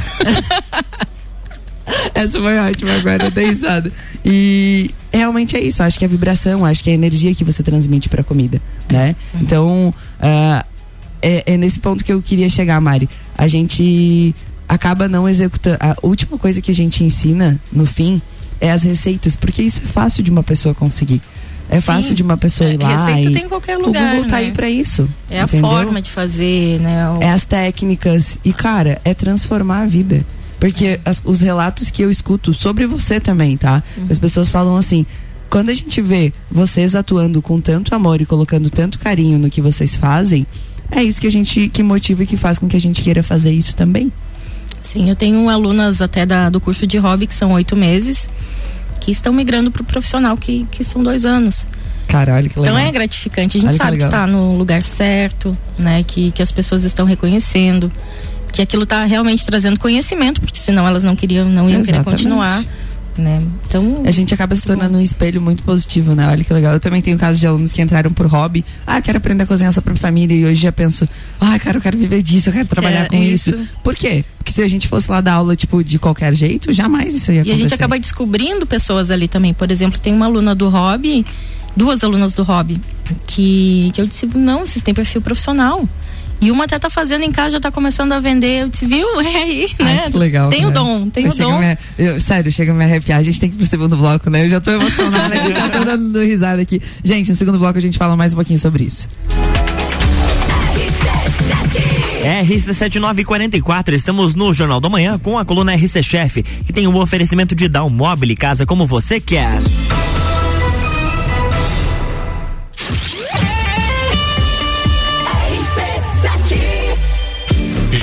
Essa 2.15 2.41
foi 2.41 2.59
ótima 2.59 2.93
agora, 2.95 3.31
dei 3.31 3.47
risada. 3.47 3.93
E 4.25 4.91
realmente 5.13 5.57
é 5.57 5.61
isso. 5.61 5.83
Acho 5.83 5.99
que 5.99 6.05
é 6.05 6.09
a 6.09 6.11
vibração, 6.11 6.65
acho 6.65 6.83
que 6.83 6.91
é 6.91 6.93
a 6.93 6.97
energia 6.97 7.35
que 7.35 7.45
você 7.45 7.63
transmite 7.63 8.09
pra 8.09 8.25
comida, 8.25 8.61
né? 8.91 9.15
Uhum. 9.33 9.41
Então, 9.41 9.95
uh, 10.21 10.65
é, 11.23 11.45
é 11.47 11.57
nesse 11.57 11.79
ponto 11.79 12.05
que 12.05 12.13
eu 12.13 12.21
queria 12.21 12.49
chegar, 12.49 12.81
Mari. 12.81 13.09
A 13.37 13.47
gente 13.47 14.35
acaba 14.69 15.09
não 15.09 15.29
executando. 15.29 15.79
A 15.81 15.97
última 16.03 16.39
coisa 16.39 16.61
que 16.61 16.71
a 16.71 16.75
gente 16.75 17.05
ensina 17.05 17.61
no 17.73 17.87
fim 17.87 18.21
é 18.61 18.73
as 18.73 18.83
receitas, 18.83 19.37
porque 19.37 19.63
isso 19.63 19.81
é 19.85 19.87
fácil 19.87 20.23
de 20.23 20.31
uma 20.31 20.43
pessoa 20.43 20.75
conseguir. 20.75 21.21
É 21.69 21.81
Sim, 21.81 21.87
fácil 21.87 22.15
de 22.15 22.23
uma 22.23 22.37
pessoa 22.37 22.71
ir 22.71 22.81
lá. 22.81 23.07
Receita 23.07 23.31
e 23.31 23.33
tem 23.33 23.45
em 23.45 23.49
qualquer 23.49 23.77
lugar. 23.77 24.03
O 24.03 24.17
Google 24.17 24.31
tá 24.31 24.37
né? 24.37 24.47
aí 24.47 24.53
pra 24.53 24.71
isso. 24.71 25.09
É 25.29 25.43
entendeu? 25.43 25.67
a 25.67 25.73
forma 25.73 26.01
de 26.01 26.11
fazer, 26.11 26.81
né? 26.81 27.11
O... 27.11 27.21
É 27.21 27.31
as 27.31 27.45
técnicas. 27.45 28.39
E, 28.45 28.53
cara, 28.53 29.01
é 29.05 29.13
transformar 29.13 29.83
a 29.83 29.87
vida. 29.87 30.25
Porque 30.61 31.01
as, 31.05 31.21
os 31.25 31.41
relatos 31.41 31.91
que 31.91 32.03
eu 32.03 32.11
escuto 32.11 32.55
sobre 32.55 32.87
você 32.87 33.19
também, 33.21 33.57
tá? 33.57 33.83
Uhum. 33.97 34.07
As 34.11 34.19
pessoas 34.19 34.49
falam 34.49 34.77
assim. 34.77 35.05
Quando 35.49 35.71
a 35.71 35.75
gente 35.75 36.01
vê 36.01 36.33
vocês 36.51 36.97
atuando 36.97 37.41
com 37.41 37.61
tanto 37.61 37.95
amor 37.95 38.21
e 38.21 38.27
colocando 38.27 38.69
tanto 38.69 38.99
carinho 38.99 39.39
no 39.39 39.49
que 39.49 39.61
vocês 39.61 39.95
fazem, 39.95 40.45
é 40.91 41.03
isso 41.05 41.21
que 41.21 41.27
a 41.27 41.31
gente 41.31 41.69
que 41.69 41.85
motiva 41.85 42.25
e 42.25 42.27
que 42.27 42.37
faz 42.37 42.59
com 42.59 42.67
que 42.67 42.77
a 42.77 42.81
gente 42.81 43.01
queira 43.01 43.23
fazer 43.23 43.53
isso 43.53 43.75
também. 43.75 44.13
Sim, 44.87 45.09
eu 45.11 45.17
tenho 45.17 45.49
alunas 45.49 46.01
até 46.01 46.25
da, 46.25 46.49
do 46.49 46.61
curso 46.61 46.87
de 46.87 46.97
hobby, 46.97 47.27
que 47.27 47.35
são 47.35 47.51
oito 47.53 47.75
meses, 47.75 48.31
que 49.01 49.11
estão 49.11 49.33
migrando 49.33 49.69
para 49.73 49.83
o 49.83 49.85
profissional, 49.85 50.37
que, 50.37 50.65
que 50.71 50.85
são 50.85 51.03
dois 51.03 51.27
anos. 51.27 51.67
Caralho, 52.07 52.49
que 52.49 52.61
legal. 52.61 52.77
Então 52.79 52.89
é 52.89 52.93
gratificante. 52.93 53.59
A 53.59 53.61
gente 53.61 53.71
Olha 53.71 53.79
sabe 53.79 53.97
que, 53.99 54.05
que 54.05 54.11
tá 54.11 54.29
no 54.29 54.55
lugar 54.55 54.85
certo, 54.85 55.59
né? 55.77 56.05
Que, 56.05 56.31
que 56.31 56.41
as 56.41 56.53
pessoas 56.53 56.85
estão 56.85 57.05
reconhecendo, 57.05 57.91
que 58.53 58.63
aquilo 58.63 58.85
está 58.85 59.05
realmente 59.05 59.45
trazendo 59.45 59.77
conhecimento, 59.79 60.41
porque 60.41 60.59
senão 60.59 60.87
elas 60.87 61.03
não 61.03 61.17
queriam, 61.17 61.47
não 61.47 61.69
iam 61.69 61.81
Exatamente. 61.81 62.05
querer 62.05 62.05
continuar 62.05 62.65
né? 63.21 63.41
Então 63.67 64.03
a 64.05 64.11
gente 64.11 64.33
acaba 64.33 64.55
se 64.55 64.63
tornando 64.63 64.99
um 64.99 65.01
espelho 65.01 65.41
muito 65.41 65.63
positivo, 65.63 66.15
né? 66.15 66.29
Olha 66.29 66.45
que 66.45 66.53
legal. 66.53 66.73
Eu 66.75 66.81
também 66.81 67.03
tenho 67.03 67.19
casos 67.19 67.41
de 67.41 67.47
alunos 67.47 67.73
que 67.73 67.83
entraram 67.83 68.13
por 68.13 68.27
hobby. 68.27 68.65
Ah, 68.87 69.01
quero 69.01 69.19
aprender 69.19 69.45
a 69.45 69.47
cozinhar 69.47 69.73
só 69.73 69.81
pra 69.81 69.95
família 69.97 70.35
e 70.35 70.45
hoje 70.45 70.63
já 70.63 70.73
penso, 70.73 71.09
ah, 71.41 71.59
cara, 71.59 71.79
eu 71.79 71.83
quero 71.83 71.99
viver 71.99 72.23
disso, 72.23 72.49
eu 72.49 72.53
quero 72.53 72.69
trabalhar 72.69 73.05
é, 73.05 73.09
com 73.09 73.17
isso. 73.17 73.51
isso. 73.51 73.69
Por 73.83 73.95
quê? 73.95 74.25
Porque 74.39 74.53
se 74.53 74.63
a 74.63 74.69
gente 74.69 74.87
fosse 74.89 75.11
lá 75.11 75.21
dar 75.21 75.35
aula 75.35 75.57
tipo 75.57 75.83
de 75.83 75.99
qualquer 75.99 76.35
jeito, 76.35 76.73
jamais 76.73 77.15
isso 77.15 77.33
ia 77.33 77.41
acontecer. 77.41 77.57
E 77.57 77.61
a 77.61 77.63
gente 77.63 77.75
acaba 77.75 77.99
descobrindo 77.99 78.67
pessoas 78.67 79.11
ali 79.11 79.29
também. 79.29 79.53
Por 79.53 79.71
exemplo, 79.71 79.99
tem 79.99 80.15
uma 80.15 80.27
aluna 80.27 80.55
do 80.55 80.69
hobby, 80.69 81.27
duas 81.77 82.03
alunas 82.03 82.33
do 82.35 82.43
hobby, 82.43 82.81
que, 83.27 83.91
que 83.95 84.01
eu 84.01 84.07
disse, 84.07 84.27
não, 84.27 84.61
vocês 84.61 84.83
têm 84.83 84.95
perfil 84.95 85.21
profissional. 85.21 85.89
E 86.41 86.51
uma 86.51 86.65
até 86.65 86.79
tá 86.79 86.91
fazendo 86.91 87.23
em 87.23 87.33
casa, 87.33 87.53
já 87.53 87.61
tá 87.61 87.71
começando 87.71 88.13
a 88.13 88.21
vender. 88.21 88.63
Eu 88.63 88.69
disse, 88.69 88.87
viu? 88.87 89.07
É 89.27 89.43
aí, 89.43 89.69
né? 89.81 90.03
Ai, 90.05 90.11
que 90.11 90.19
legal. 90.19 90.49
Tem 90.49 90.63
né? 90.63 90.69
o 90.69 90.71
dom, 90.71 91.09
tem 91.11 91.25
eu 91.25 91.31
o 91.31 91.35
dom. 91.35 91.59
Me, 91.59 91.79
eu, 91.99 92.21
sério, 92.21 92.51
chega 92.53 92.73
a 92.73 92.75
me 92.75 92.85
arrepiar. 92.85 93.19
A 93.19 93.23
gente 93.23 93.41
tem 93.41 93.51
que 93.51 93.57
ir 93.57 93.59
pro 93.59 93.67
segundo 93.67 93.97
bloco, 93.97 94.31
né? 94.31 94.45
Eu 94.45 94.51
já 94.51 94.61
tô 94.61 94.71
emocionada, 94.71 95.35
eu 95.35 95.53
já 95.53 95.69
tô 95.69 95.85
dando 95.85 96.21
risada 96.21 96.63
aqui. 96.63 96.81
Gente, 97.03 97.31
no 97.31 97.37
segundo 97.37 97.59
bloco 97.59 97.77
a 97.77 97.83
gente 97.83 97.99
fala 97.99 98.17
mais 98.17 98.33
um 98.33 98.37
pouquinho 98.37 98.59
sobre 98.59 98.85
isso. 98.85 99.09
RC7944, 102.27 103.93
estamos 103.93 104.35
no 104.35 104.53
Jornal 104.53 104.81
da 104.81 104.89
Manhã 104.89 105.17
com 105.17 105.39
a 105.39 105.45
coluna 105.45 105.75
RC 105.77 106.03
Chef, 106.03 106.43
que 106.43 106.73
tem 106.73 106.87
um 106.89 106.97
oferecimento 106.97 107.55
de 107.55 107.69
dar 107.69 107.85
um 107.85 107.91
móvel 107.91 108.35
casa 108.37 108.67
como 108.67 108.85
você 108.85 109.21
quer. 109.21 109.61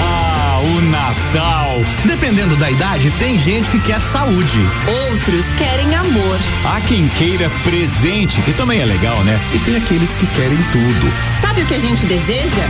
Ah, 0.00 0.60
o 0.62 0.80
Natal. 0.82 1.76
Dependendo 2.04 2.56
da 2.56 2.70
idade, 2.70 3.10
tem 3.12 3.38
gente 3.38 3.70
que 3.70 3.80
quer 3.80 4.00
saúde. 4.00 4.58
Outros 5.10 5.46
querem 5.58 5.94
amor. 5.94 6.38
Há 6.64 6.80
quem 6.80 7.08
queira 7.10 7.50
presente, 7.64 8.42
que 8.42 8.52
também 8.52 8.80
é 8.80 8.84
legal, 8.84 9.22
né? 9.24 9.38
E 9.54 9.58
tem 9.60 9.76
aqueles 9.76 10.16
que 10.16 10.26
querem 10.26 10.58
tudo. 10.72 11.12
Sabe 11.40 11.62
o 11.62 11.66
que 11.66 11.74
a 11.74 11.80
gente 11.80 12.06
deseja? 12.06 12.66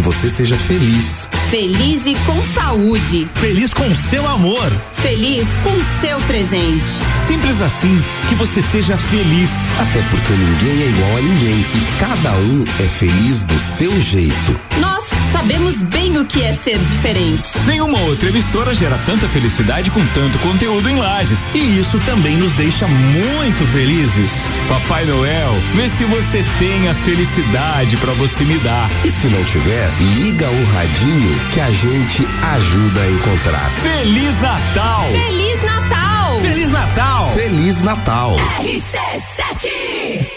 Que 0.00 0.06
você 0.06 0.30
seja 0.30 0.56
feliz. 0.56 1.28
Feliz 1.50 2.00
e 2.06 2.14
com 2.24 2.42
saúde. 2.54 3.28
Feliz 3.34 3.74
com 3.74 3.86
o 3.86 3.94
seu 3.94 4.26
amor. 4.26 4.66
Feliz 4.94 5.46
com 5.62 5.72
o 5.72 5.84
seu 6.00 6.18
presente. 6.22 6.90
Simples 7.26 7.60
assim, 7.60 8.02
que 8.26 8.34
você 8.34 8.62
seja 8.62 8.96
feliz. 8.96 9.50
Até 9.78 10.00
porque 10.08 10.32
ninguém 10.32 10.84
é 10.84 10.88
igual 10.88 11.18
a 11.18 11.20
ninguém 11.20 11.60
e 11.60 12.00
cada 12.00 12.32
um 12.32 12.64
é 12.82 12.88
feliz 12.88 13.42
do 13.42 13.58
seu 13.58 14.00
jeito. 14.00 14.58
Nós 14.80 14.99
sabemos 15.40 15.74
bem 15.84 16.18
o 16.18 16.24
que 16.26 16.42
é 16.42 16.52
ser 16.52 16.78
diferente. 16.78 17.58
Nenhuma 17.66 17.98
outra 18.00 18.28
emissora 18.28 18.74
gera 18.74 18.98
tanta 19.06 19.26
felicidade 19.28 19.90
com 19.90 20.04
tanto 20.08 20.38
conteúdo 20.40 20.86
em 20.86 20.96
lajes. 20.96 21.48
E 21.54 21.78
isso 21.78 21.98
também 22.00 22.36
nos 22.36 22.52
deixa 22.52 22.86
muito 22.86 23.66
felizes. 23.72 24.30
Papai 24.68 25.06
Noel, 25.06 25.54
vê 25.74 25.88
se 25.88 26.04
você 26.04 26.44
tem 26.58 26.88
a 26.88 26.94
felicidade 26.94 27.96
para 27.96 28.12
você 28.12 28.44
me 28.44 28.58
dar. 28.58 28.90
E 29.02 29.10
se 29.10 29.28
não 29.28 29.42
tiver, 29.44 29.88
liga 30.14 30.46
o 30.46 30.64
radinho 30.74 31.34
que 31.54 31.60
a 31.60 31.70
gente 31.70 32.26
ajuda 32.56 33.00
a 33.00 33.10
encontrar. 33.10 33.70
Feliz 33.82 34.38
Natal! 34.42 35.06
Feliz 35.10 35.62
Natal! 35.62 36.40
Feliz 36.40 36.70
Natal! 36.70 37.32
Feliz 37.32 37.82
Natal! 37.82 38.36
RC7 38.60 39.70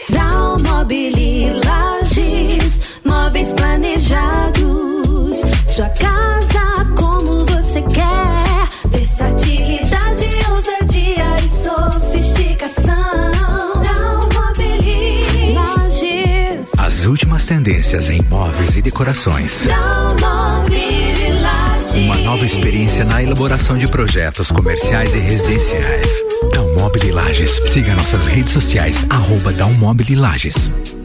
Dalmobili 0.09 1.49
Lages 1.65 2.81
Móveis 3.03 3.51
planejados 3.51 4.92
Sua 5.73 5.89
casa 5.89 6.85
como 6.95 7.47
você 7.47 7.81
quer 7.81 8.69
Versatilidade, 8.91 10.29
ousadia 10.51 11.35
e 11.43 11.49
sofisticação 11.49 12.93
Dalmobili 13.81 15.55
Lages 15.55 16.71
As 16.77 17.05
últimas 17.05 17.47
tendências 17.47 18.11
em 18.11 18.21
móveis 18.21 18.77
e 18.77 18.83
decorações. 18.83 19.65
Dalmobili 19.65 21.39
Lages 21.41 21.95
Uma 21.95 22.17
nova 22.17 22.45
experiência 22.45 23.03
na 23.03 23.23
elaboração 23.23 23.75
de 23.75 23.87
projetos 23.87 24.51
comerciais 24.51 25.15
e 25.15 25.17
residenciais. 25.17 26.11
Dalmobile 26.53 27.13
Lages. 27.13 27.49
Siga 27.73 27.95
nossas 27.95 28.27
redes 28.27 28.51
sociais, 28.53 28.95
arroba 29.09 29.51
Dalmobile 29.51 30.17
Lages. 30.17 30.71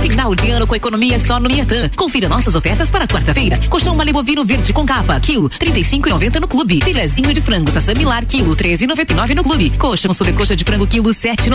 Final 0.00 0.34
de 0.34 0.50
ano 0.50 0.66
com 0.66 0.74
economia 0.74 1.18
só 1.18 1.40
no 1.40 1.48
Miatã. 1.48 1.88
Confira 1.96 2.28
nossas 2.28 2.54
ofertas 2.54 2.90
para 2.90 3.06
quarta-feira. 3.06 3.58
Colchão 3.68 3.94
malibovino 3.94 4.44
verde 4.44 4.72
com 4.72 4.86
capa, 4.86 5.18
quilo, 5.20 5.48
trinta 5.48 5.78
e 5.78 5.84
cinco 5.84 6.08
no 6.40 6.48
clube. 6.48 6.80
Filezinho 6.82 7.34
de 7.34 7.40
frango 7.40 7.70
sassamilar, 7.70 8.24
quilo, 8.26 8.54
treze 8.54 8.84
e 8.84 8.86
no 9.34 9.42
clube. 9.42 9.70
Colchão 9.70 10.14
sobrecoxa 10.14 10.56
de 10.56 10.64
frango, 10.64 10.86
quilo, 10.86 11.12
sete 11.12 11.48
e 11.48 11.50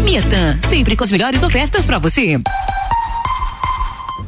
Miatã, 0.00 0.58
sempre 0.68 0.96
com 0.96 1.04
as 1.04 1.10
melhores 1.10 1.42
ofertas 1.42 1.84
para 1.84 1.98
você. 1.98 2.40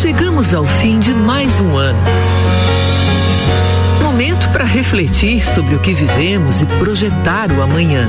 Chegamos 0.00 0.54
ao 0.54 0.64
fim 0.64 0.98
de 0.98 1.12
mais 1.12 1.60
um 1.60 1.76
ano. 1.76 1.98
Momento 4.02 4.48
para 4.48 4.64
refletir 4.64 5.44
sobre 5.44 5.74
o 5.74 5.78
que 5.78 5.92
vivemos 5.92 6.62
e 6.62 6.64
projetar 6.64 7.52
o 7.52 7.60
amanhã. 7.60 8.08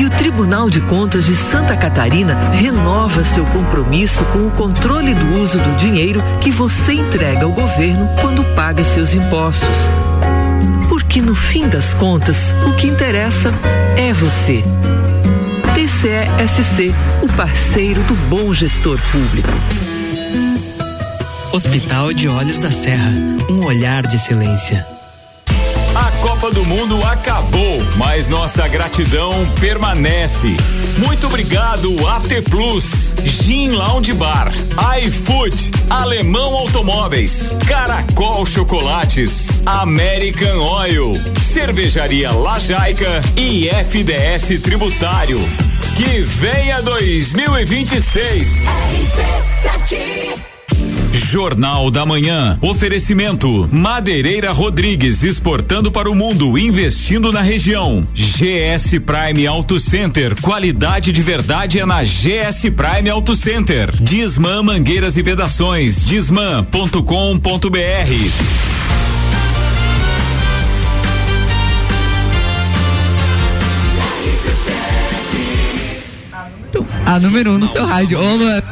E 0.00 0.06
o 0.06 0.08
Tribunal 0.08 0.70
de 0.70 0.80
Contas 0.80 1.26
de 1.26 1.36
Santa 1.36 1.76
Catarina 1.76 2.34
renova 2.50 3.22
seu 3.24 3.44
compromisso 3.44 4.24
com 4.32 4.46
o 4.46 4.50
controle 4.52 5.12
do 5.12 5.38
uso 5.38 5.58
do 5.58 5.76
dinheiro 5.76 6.22
que 6.40 6.50
você 6.50 6.94
entrega 6.94 7.44
ao 7.44 7.52
governo 7.52 8.08
quando 8.22 8.42
paga 8.54 8.82
seus 8.82 9.12
impostos. 9.12 9.78
Porque 10.88 11.20
no 11.20 11.34
fim 11.34 11.68
das 11.68 11.92
contas, 11.92 12.54
o 12.66 12.74
que 12.76 12.86
interessa 12.86 13.52
é 13.98 14.14
você. 14.14 14.64
TCE-SC, 15.80 16.94
o 17.22 17.32
parceiro 17.32 18.02
do 18.02 18.14
bom 18.28 18.52
gestor 18.52 19.00
público. 19.10 19.48
Hospital 21.52 22.12
de 22.12 22.28
Olhos 22.28 22.60
da 22.60 22.70
Serra, 22.70 23.14
um 23.48 23.64
olhar 23.64 24.06
de 24.06 24.16
excelência. 24.16 24.86
A 25.94 26.10
Copa 26.20 26.50
do 26.50 26.66
Mundo 26.66 27.02
acabou, 27.02 27.82
mas 27.96 28.28
nossa 28.28 28.68
gratidão 28.68 29.32
permanece. 29.58 30.54
Muito 30.98 31.26
obrigado 31.26 32.06
AT 32.08 32.42
Plus, 32.50 33.14
Gin 33.24 33.70
Lounge 33.70 34.12
Bar, 34.12 34.52
iFood, 34.98 35.70
Alemão 35.88 36.56
Automóveis, 36.56 37.56
Caracol 37.66 38.44
Chocolates, 38.44 39.62
American 39.64 40.58
Oil, 40.58 41.12
Cervejaria 41.40 42.30
Lajaica 42.32 43.22
e 43.34 43.66
FDS 43.66 44.60
Tributário. 44.62 45.40
Que 46.00 46.22
venha 46.22 46.80
2026. 46.80 48.64
Jornal 51.12 51.90
da 51.90 52.06
Manhã. 52.06 52.56
Oferecimento: 52.62 53.68
Madeireira 53.70 54.50
Rodrigues 54.50 55.22
exportando 55.22 55.92
para 55.92 56.10
o 56.10 56.14
mundo, 56.14 56.56
investindo 56.56 57.30
na 57.30 57.42
região. 57.42 58.02
GS 58.14 58.98
Prime 59.04 59.46
Auto 59.46 59.78
Center. 59.78 60.34
Qualidade 60.40 61.12
de 61.12 61.22
verdade 61.22 61.78
é 61.78 61.84
na 61.84 62.02
GS 62.02 62.70
Prime 62.74 63.10
Auto 63.10 63.36
Center. 63.36 63.94
Disman 64.00 64.62
Mangueiras 64.62 65.18
e 65.18 65.22
Vedações. 65.22 66.02
Disman.com.br. 66.02 68.89
A 77.10 77.18
número 77.18 77.50
um 77.50 77.58
no 77.58 77.66
seu 77.66 77.84
rádio. 77.84 78.20
Ô, 78.20 78.36
Luan. 78.36 78.62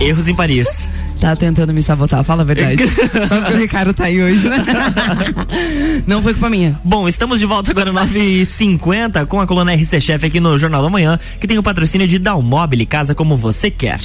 Erros 0.00 0.28
em 0.28 0.34
Paris. 0.36 0.92
Tá 1.20 1.34
tentando 1.34 1.74
me 1.74 1.82
sabotar, 1.82 2.22
fala 2.22 2.42
a 2.42 2.44
verdade. 2.44 2.84
Só 3.26 3.40
porque 3.40 3.52
o 3.52 3.58
Ricardo 3.58 3.92
tá 3.92 4.04
aí 4.04 4.22
hoje, 4.22 4.48
né? 4.48 4.64
Não 6.06 6.22
foi 6.22 6.34
culpa 6.34 6.48
minha. 6.48 6.80
Bom, 6.84 7.08
estamos 7.08 7.40
de 7.40 7.46
volta 7.46 7.72
agora 7.72 7.92
9h50 7.92 9.26
com 9.26 9.40
a 9.40 9.46
coluna 9.46 9.74
RC 9.74 10.00
Chef 10.00 10.24
aqui 10.24 10.38
no 10.38 10.56
Jornal 10.56 10.84
da 10.84 10.88
Manhã, 10.88 11.18
que 11.40 11.48
tem 11.48 11.58
o 11.58 11.64
patrocínio 11.64 12.06
de 12.06 12.20
Dalmobile, 12.20 12.86
casa 12.86 13.12
como 13.12 13.36
você 13.36 13.72
quer. 13.72 13.98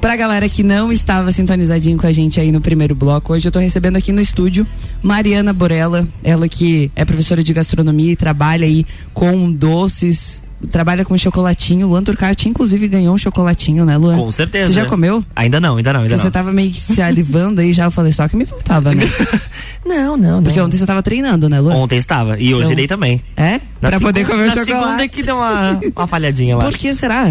Pra 0.00 0.14
galera 0.14 0.48
que 0.48 0.62
não 0.62 0.92
estava 0.92 1.32
sintonizadinho 1.32 1.98
com 1.98 2.06
a 2.06 2.12
gente 2.12 2.38
aí 2.40 2.52
no 2.52 2.60
primeiro 2.60 2.94
bloco, 2.94 3.32
hoje 3.32 3.48
eu 3.48 3.52
tô 3.52 3.58
recebendo 3.58 3.96
aqui 3.96 4.12
no 4.12 4.20
estúdio 4.20 4.64
Mariana 5.02 5.52
Borella, 5.52 6.06
ela 6.22 6.48
que 6.48 6.90
é 6.94 7.04
professora 7.04 7.42
de 7.42 7.52
gastronomia 7.52 8.12
e 8.12 8.16
trabalha 8.16 8.64
aí 8.64 8.86
com 9.12 9.50
doces, 9.50 10.40
trabalha 10.70 11.04
com 11.04 11.18
chocolatinho. 11.18 11.88
Luan 11.88 12.04
Turcati, 12.04 12.48
inclusive, 12.48 12.86
ganhou 12.86 13.12
um 13.12 13.18
chocolatinho, 13.18 13.84
né, 13.84 13.96
Luan? 13.96 14.16
Com 14.16 14.30
certeza. 14.30 14.68
Você 14.68 14.74
já 14.74 14.86
comeu? 14.86 15.24
Ainda 15.34 15.60
não, 15.60 15.76
ainda 15.76 15.92
não, 15.92 16.00
ainda 16.02 16.14
Porque 16.14 16.16
não. 16.16 16.22
você 16.22 16.30
tava 16.30 16.52
meio 16.52 16.70
que 16.70 16.80
se 16.80 17.02
alivando 17.02 17.60
aí 17.60 17.72
já, 17.74 17.84
eu 17.84 17.90
falei, 17.90 18.12
só 18.12 18.28
que 18.28 18.36
me 18.36 18.46
faltava, 18.46 18.94
né? 18.94 19.02
não, 19.84 20.16
não, 20.16 20.40
Porque 20.44 20.60
ontem 20.60 20.78
você 20.78 20.86
tava 20.86 21.02
treinando, 21.02 21.48
né, 21.48 21.58
Luan? 21.58 21.74
Ontem 21.74 21.96
estava, 21.96 22.38
e 22.38 22.54
hoje 22.54 22.62
Então- 22.62 22.72
irei 22.72 22.86
também. 22.86 23.20
É? 23.36 23.60
Na 23.82 23.88
pra 23.90 23.98
poder 24.00 24.20
segunda- 24.20 24.36
comer 24.36 24.42
o 24.44 24.46
na 24.46 24.64
chocolate. 24.64 24.84
segunda 24.84 25.02
é 25.04 25.08
que 25.08 25.22
deu 25.24 25.36
uma, 25.36 25.80
uma 25.96 26.06
falhadinha 26.06 26.56
lá. 26.56 26.64
Por 26.64 26.78
que 26.78 26.94
será? 26.94 27.24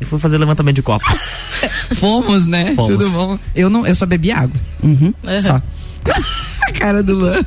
Eu 0.00 0.06
fui 0.06 0.18
fazer 0.18 0.38
levantamento 0.38 0.76
de 0.76 0.82
copo. 0.82 1.04
Fomos, 1.96 2.46
né? 2.46 2.74
Fomos. 2.74 2.90
Tudo 2.90 3.10
bom. 3.10 3.38
Eu 3.54 3.70
não, 3.70 3.86
eu 3.86 3.94
só 3.94 4.04
bebi 4.06 4.30
água. 4.30 4.56
Uhum, 4.82 5.12
Uhum. 5.24 5.40
Só. 5.40 5.60
a 6.68 6.72
cara 6.72 7.02
do 7.02 7.14
Luan. 7.14 7.42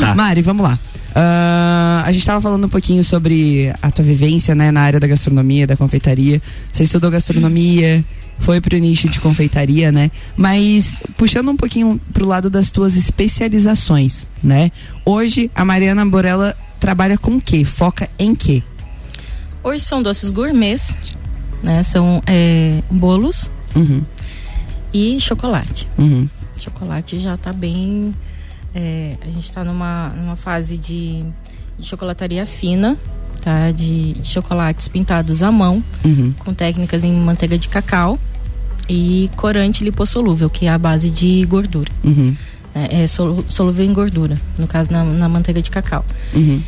Tá. 0.00 0.14
Mari, 0.14 0.42
vamos 0.42 0.62
lá. 0.64 0.78
Ah, 1.14 2.02
a 2.06 2.12
gente 2.12 2.24
tava 2.24 2.40
falando 2.40 2.64
um 2.64 2.68
pouquinho 2.68 3.02
sobre 3.02 3.72
a 3.82 3.90
tua 3.90 4.04
vivência, 4.04 4.54
né, 4.54 4.70
na 4.70 4.82
área 4.82 5.00
da 5.00 5.06
gastronomia, 5.06 5.66
da 5.66 5.76
confeitaria. 5.76 6.40
Você 6.72 6.84
estudou 6.84 7.10
gastronomia, 7.10 8.04
foi 8.38 8.60
pro 8.60 8.76
nicho 8.78 9.08
de 9.08 9.18
confeitaria, 9.18 9.90
né? 9.90 10.10
Mas 10.36 10.96
puxando 11.16 11.48
um 11.50 11.56
pouquinho 11.56 12.00
pro 12.12 12.24
lado 12.26 12.48
das 12.48 12.70
tuas 12.70 12.94
especializações, 12.96 14.28
né? 14.42 14.70
Hoje 15.04 15.50
a 15.54 15.64
Mariana 15.64 16.06
Borella 16.06 16.56
trabalha 16.78 17.18
com 17.18 17.36
o 17.36 17.40
quê? 17.40 17.64
Foca 17.64 18.08
em 18.18 18.34
quê? 18.34 18.62
Hoje 19.64 19.80
são 19.80 20.02
doces 20.02 20.30
gourmets, 20.30 20.96
né? 21.62 21.82
São 21.82 22.22
é, 22.26 22.82
bolos 22.90 23.50
Uhum, 23.76 24.02
e 24.92 25.20
chocolate. 25.20 25.86
uhum, 25.98 26.28
Chocolate 26.58 27.20
já 27.20 27.36
tá 27.36 27.52
bem. 27.52 28.14
é, 28.74 29.16
a 29.22 29.30
gente 29.30 29.50
tá 29.52 29.62
numa, 29.64 30.08
numa 30.16 30.36
fase 30.36 30.76
de, 30.76 31.22
de 31.78 31.86
chocolataria 31.86 32.44
fina, 32.46 32.96
tá? 33.42 33.70
De, 33.70 34.14
de 34.14 34.26
chocolates 34.28 34.88
pintados 34.88 35.42
à 35.42 35.52
mão, 35.52 35.82
uhum. 36.04 36.32
com 36.38 36.52
técnicas 36.54 37.04
em 37.04 37.12
manteiga 37.12 37.56
de 37.58 37.68
cacau 37.68 38.18
e 38.88 39.30
corante 39.36 39.84
lipossolúvel, 39.84 40.48
que 40.50 40.66
é 40.66 40.70
a 40.70 40.78
base 40.78 41.10
de 41.10 41.44
gordura. 41.44 41.92
Uhum, 42.02 42.34
né? 42.74 42.88
É 42.90 43.06
solu- 43.06 43.44
solúvel 43.48 43.84
em 43.84 43.92
gordura, 43.92 44.40
no 44.58 44.66
caso 44.66 44.90
na, 44.90 45.04
na 45.04 45.28
manteiga 45.28 45.60
de 45.62 45.70
cacau. 45.70 46.04
uhum. 46.34 46.60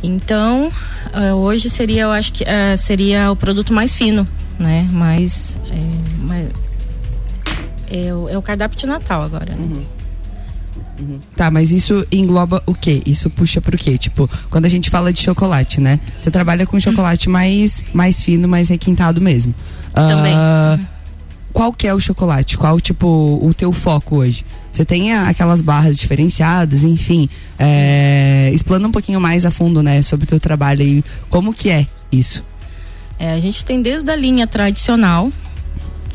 Então, 0.00 0.70
eh, 1.12 1.32
hoje 1.34 1.68
seria, 1.68 2.02
eu 2.02 2.12
acho 2.12 2.32
que 2.32 2.44
eh, 2.44 2.76
seria 2.76 3.32
o 3.32 3.36
produto 3.36 3.72
mais 3.72 3.96
fino, 3.96 4.28
né? 4.58 4.86
Mais, 4.92 5.56
é, 5.70 6.26
mais- 6.26 6.48
é, 7.90 8.14
o, 8.14 8.28
é 8.28 8.36
o 8.38 8.42
cardápio 8.42 8.78
de 8.78 8.86
Natal 8.86 9.22
agora, 9.22 9.54
né? 9.54 9.82
Tá, 11.36 11.48
mas 11.50 11.70
isso 11.70 12.04
engloba 12.10 12.60
o 12.66 12.74
quê? 12.74 13.00
Isso 13.06 13.30
puxa 13.30 13.60
pro 13.60 13.78
quê? 13.78 13.96
Tipo, 13.96 14.28
quando 14.50 14.64
a 14.64 14.68
gente 14.68 14.90
fala 14.90 15.12
de 15.12 15.22
chocolate, 15.22 15.80
né? 15.80 16.00
Você 16.18 16.28
trabalha 16.30 16.66
com 16.66 16.78
chocolate 16.80 17.28
mais, 17.28 17.84
mais 17.94 18.20
fino, 18.20 18.48
mais 18.48 18.68
requintado 18.68 19.20
mesmo. 19.20 19.54
Também. 19.94 20.32
Ah, 20.36 20.76
Qual 21.52 21.72
que 21.72 21.86
é 21.86 21.94
o 21.94 22.00
chocolate? 22.00 22.58
Qual, 22.58 22.80
tipo, 22.80 23.06
o 23.40 23.54
teu 23.54 23.72
foco 23.72 24.16
hoje? 24.16 24.44
Você 24.72 24.84
tem 24.84 25.14
aquelas 25.14 25.60
barras 25.62 25.96
diferenciadas, 25.98 26.82
enfim. 26.82 27.28
É, 27.58 28.50
explana 28.52 28.88
um 28.88 28.92
pouquinho 28.92 29.20
mais 29.20 29.46
a 29.46 29.50
fundo, 29.52 29.82
né? 29.84 30.02
Sobre 30.02 30.24
o 30.24 30.28
teu 30.28 30.40
trabalho 30.40 30.82
aí. 30.82 31.04
Como 31.30 31.52
que 31.54 31.70
é 31.70 31.86
isso? 32.10 32.44
É, 33.18 33.32
a 33.32 33.40
gente 33.40 33.64
tem 33.64 33.82
desde 33.82 34.10
a 34.10 34.16
linha 34.16 34.46
tradicional, 34.46 35.30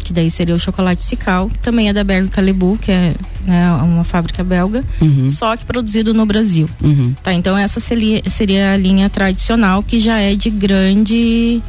que 0.03 0.11
daí 0.13 0.29
seria 0.31 0.55
o 0.55 0.59
chocolate 0.59 1.03
Cical, 1.03 1.49
que 1.49 1.59
também 1.59 1.89
é 1.89 1.93
da 1.93 2.03
Berg 2.03 2.29
Calibu, 2.29 2.77
que 2.81 2.91
é 2.91 3.13
né, 3.45 3.71
uma 3.73 4.03
fábrica 4.03 4.43
belga, 4.43 4.83
Uhum. 5.01 5.29
só 5.29 5.55
que 5.57 5.65
produzido 5.65 6.13
no 6.13 6.25
Brasil. 6.25 6.69
Uhum. 6.81 7.13
Tá, 7.23 7.33
então 7.33 7.57
essa 7.57 7.79
seria, 7.79 8.21
seria 8.29 8.71
a 8.73 8.77
linha 8.77 9.09
tradicional, 9.09 9.81
que 9.83 9.99
já 9.99 10.19
é 10.19 10.35
de 10.35 10.49
grande. 10.49 11.61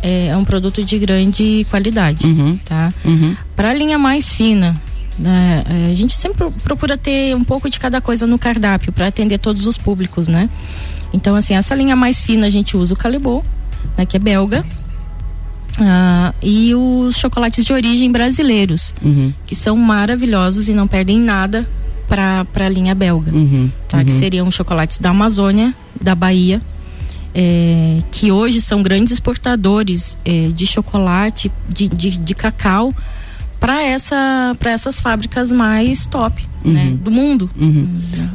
É, 0.00 0.28
é 0.28 0.36
um 0.36 0.44
produto 0.44 0.84
de 0.84 0.96
grande 0.96 1.66
qualidade, 1.70 2.24
Uhum. 2.24 2.56
tá? 2.64 2.92
Uhum. 3.04 3.34
Para 3.56 3.70
a 3.70 3.74
linha 3.74 3.98
mais 3.98 4.32
fina, 4.32 4.80
né, 5.18 5.64
é, 5.68 5.90
a 5.90 5.94
gente 5.96 6.14
sempre 6.16 6.38
pro- 6.38 6.52
procura 6.52 6.96
ter 6.96 7.34
um 7.34 7.42
pouco 7.42 7.68
de 7.68 7.80
cada 7.80 8.00
coisa 8.00 8.24
no 8.24 8.38
cardápio 8.38 8.92
para 8.92 9.08
atender 9.08 9.38
todos 9.38 9.66
os 9.66 9.76
públicos, 9.76 10.28
né? 10.28 10.48
Então, 11.12 11.34
assim, 11.34 11.54
essa 11.54 11.74
linha 11.74 11.96
mais 11.96 12.22
fina 12.22 12.46
a 12.46 12.50
gente 12.50 12.76
usa 12.76 12.94
o 12.94 12.96
Calibô, 12.96 13.42
né, 13.98 14.06
que 14.06 14.16
é 14.16 14.20
belga, 14.20 14.64
ah, 15.80 16.32
e 16.42 16.74
os 16.74 17.16
chocolates 17.16 17.64
de 17.64 17.72
origem 17.72 18.10
brasileiros, 18.10 18.94
Uhum. 19.02 19.32
que 19.46 19.54
são 19.54 19.76
maravilhosos 19.76 20.68
e 20.68 20.72
não 20.72 20.86
perdem 20.88 21.18
nada 21.18 21.68
para 22.08 22.46
a 22.54 22.68
linha 22.68 22.94
belga, 22.94 23.30
Uhum. 23.32 23.70
tá? 23.86 24.02
Que 24.02 24.10
Uhum. 24.12 24.18
seriam 24.18 24.50
chocolates 24.50 24.98
da 24.98 25.10
Amazônia, 25.10 25.74
da 26.00 26.14
Bahia, 26.14 26.60
é, 27.34 27.98
que 28.10 28.32
hoje 28.32 28.60
são 28.60 28.82
grandes 28.82 29.12
exportadores 29.12 30.16
é, 30.24 30.48
de 30.48 30.66
chocolate, 30.66 31.52
de, 31.68 31.88
de, 31.88 32.16
de 32.16 32.34
cacau, 32.34 32.94
para 33.60 33.82
essa, 33.82 34.54
pra 34.58 34.70
essas 34.70 35.00
fábricas 35.00 35.50
mais 35.52 36.06
top 36.06 36.46
né, 36.64 36.96
do 37.02 37.10
mundo. 37.10 37.50
Uhum. 37.58 37.88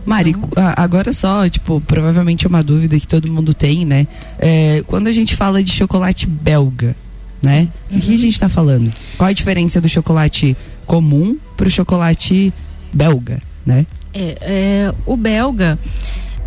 Mari, 0.06 0.36
a- 0.56 0.82
agora 0.82 1.14
só, 1.14 1.48
tipo, 1.50 1.82
provavelmente 1.82 2.46
é 2.46 2.50
uma 2.50 2.64
dúvida 2.64 3.00
que 3.00 3.08
todo 3.08 3.32
mundo 3.32 3.54
tem, 3.54 3.86
né? 3.86 4.08
É, 4.40 4.84
quando 4.88 5.08
a 5.08 5.12
gente 5.12 5.36
fala 5.36 5.64
de 5.64 5.72
chocolate 5.72 6.26
belga, 6.26 6.96
né? 7.42 7.68
O 7.92 8.00
que 8.00 8.14
a 8.14 8.18
gente 8.18 8.40
tá 8.40 8.48
falando? 8.50 8.92
Qual 9.18 9.30
a 9.30 9.34
diferença 9.34 9.80
do 9.82 9.88
chocolate 9.90 10.56
comum 10.86 11.38
pro 11.58 11.70
chocolate 11.70 12.54
belga, 12.94 13.42
né? 13.66 13.86
É, 14.14 14.38
é, 14.42 14.94
o 15.06 15.16
belga, 15.18 15.78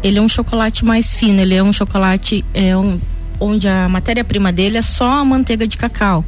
ele 0.03 0.19
é 0.19 0.23
um 0.23 0.29
chocolate 0.29 0.85
mais 0.85 1.13
fino, 1.15 1.41
ele 1.41 1.55
é 1.55 1.63
um 1.63 1.73
chocolate 1.73 2.45
é 2.55 2.77
um, 2.77 2.99
onde 3.41 3.69
a 3.69 3.89
matéria-prima 3.89 4.51
dele 4.53 4.77
é 4.79 4.83
só 4.83 5.21
a 5.21 5.25
manteiga 5.25 5.67
de 5.67 5.77
cacau. 5.77 6.25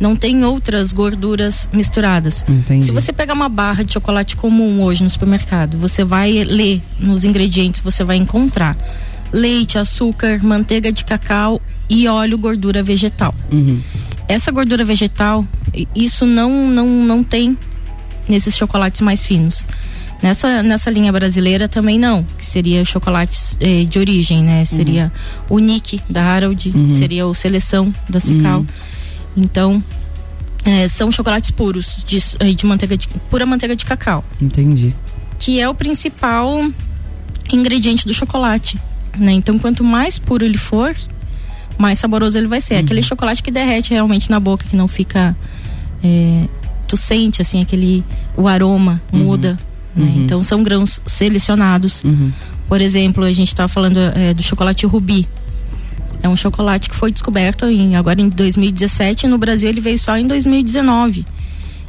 Não 0.00 0.14
tem 0.14 0.44
outras 0.44 0.92
gorduras 0.92 1.68
misturadas. 1.72 2.44
Entendi. 2.48 2.84
Se 2.84 2.92
você 2.92 3.12
pegar 3.12 3.34
uma 3.34 3.48
barra 3.48 3.82
de 3.84 3.92
chocolate 3.92 4.36
comum 4.36 4.80
hoje 4.82 5.02
no 5.02 5.10
supermercado, 5.10 5.76
você 5.76 6.04
vai 6.04 6.44
ler 6.44 6.80
nos 6.98 7.24
ingredientes, 7.24 7.80
você 7.80 8.04
vai 8.04 8.16
encontrar 8.16 8.76
leite, 9.32 9.76
açúcar, 9.76 10.40
manteiga 10.42 10.90
de 10.92 11.04
cacau 11.04 11.60
e 11.88 12.06
óleo, 12.08 12.38
gordura 12.38 12.82
vegetal. 12.82 13.34
Uhum. 13.52 13.80
Essa 14.28 14.50
gordura 14.50 14.84
vegetal, 14.84 15.44
isso 15.94 16.24
não, 16.26 16.68
não, 16.68 16.86
não 16.86 17.24
tem 17.24 17.56
nesses 18.28 18.56
chocolates 18.56 19.00
mais 19.00 19.26
finos. 19.26 19.66
Nessa, 20.22 20.62
nessa 20.62 20.90
linha 20.90 21.12
brasileira 21.12 21.68
também 21.68 21.98
não, 21.98 22.24
que 22.36 22.44
seria 22.44 22.84
chocolates 22.84 23.56
eh, 23.60 23.84
de 23.84 23.98
origem, 23.98 24.42
né? 24.42 24.64
Seria 24.64 25.12
o 25.48 25.58
Nick 25.60 26.00
da 26.10 26.22
Harold, 26.24 26.72
Uhum. 26.74 26.88
seria 26.98 27.26
o 27.26 27.34
Seleção 27.34 27.94
da 28.08 28.18
Cical. 28.18 28.60
Uhum. 28.60 28.66
Então, 29.38 29.82
eh, 30.64 30.88
são 30.88 31.10
chocolates 31.12 31.50
puros, 31.50 32.04
de, 32.06 32.22
eh, 32.40 32.52
de 32.52 32.66
manteiga 32.66 32.96
de, 32.96 33.08
pura 33.30 33.46
manteiga 33.46 33.76
de 33.76 33.84
cacau, 33.84 34.24
Entendi. 34.40 34.94
que 35.38 35.60
é 35.60 35.68
o 35.68 35.74
principal 35.74 36.68
ingrediente 37.52 38.06
do 38.06 38.12
chocolate, 38.12 38.78
né? 39.16 39.32
Então, 39.32 39.58
quanto 39.58 39.82
mais 39.82 40.18
puro 40.18 40.44
ele 40.44 40.58
for, 40.58 40.94
mais 41.78 41.98
saboroso 41.98 42.36
ele 42.36 42.48
vai 42.48 42.60
ser. 42.60 42.74
Uhum. 42.74 42.80
Aquele 42.80 43.02
chocolate 43.02 43.42
que 43.42 43.50
derrete 43.50 43.90
realmente 43.90 44.30
na 44.30 44.40
boca, 44.40 44.66
que 44.68 44.76
não 44.76 44.88
fica. 44.88 45.36
é, 46.02 46.44
tu 46.86 46.96
sente 46.96 47.42
assim 47.42 47.60
aquele 47.60 48.02
o 48.34 48.48
aroma 48.48 49.00
muda, 49.12 49.58
né? 49.94 50.06
Uhum. 50.06 50.24
Então 50.24 50.42
são 50.42 50.62
grãos 50.62 51.00
selecionados. 51.06 52.02
Uhum. 52.02 52.32
Por 52.66 52.80
exemplo, 52.80 53.24
a 53.24 53.32
gente 53.32 53.48
estava 53.48 53.68
falando 53.68 53.98
é, 53.98 54.32
do 54.34 54.42
chocolate 54.42 54.86
rubi. 54.86 55.28
É 56.22 56.28
um 56.28 56.36
chocolate 56.36 56.90
que 56.90 56.96
foi 56.96 57.12
descoberto 57.12 57.66
em, 57.66 57.96
agora 57.96 58.20
em 58.20 58.28
2017 58.28 59.26
e 59.26 59.28
no 59.28 59.38
Brasil 59.38 59.68
ele 59.68 59.80
veio 59.80 59.98
só 59.98 60.16
em 60.16 60.26
2019. 60.26 61.24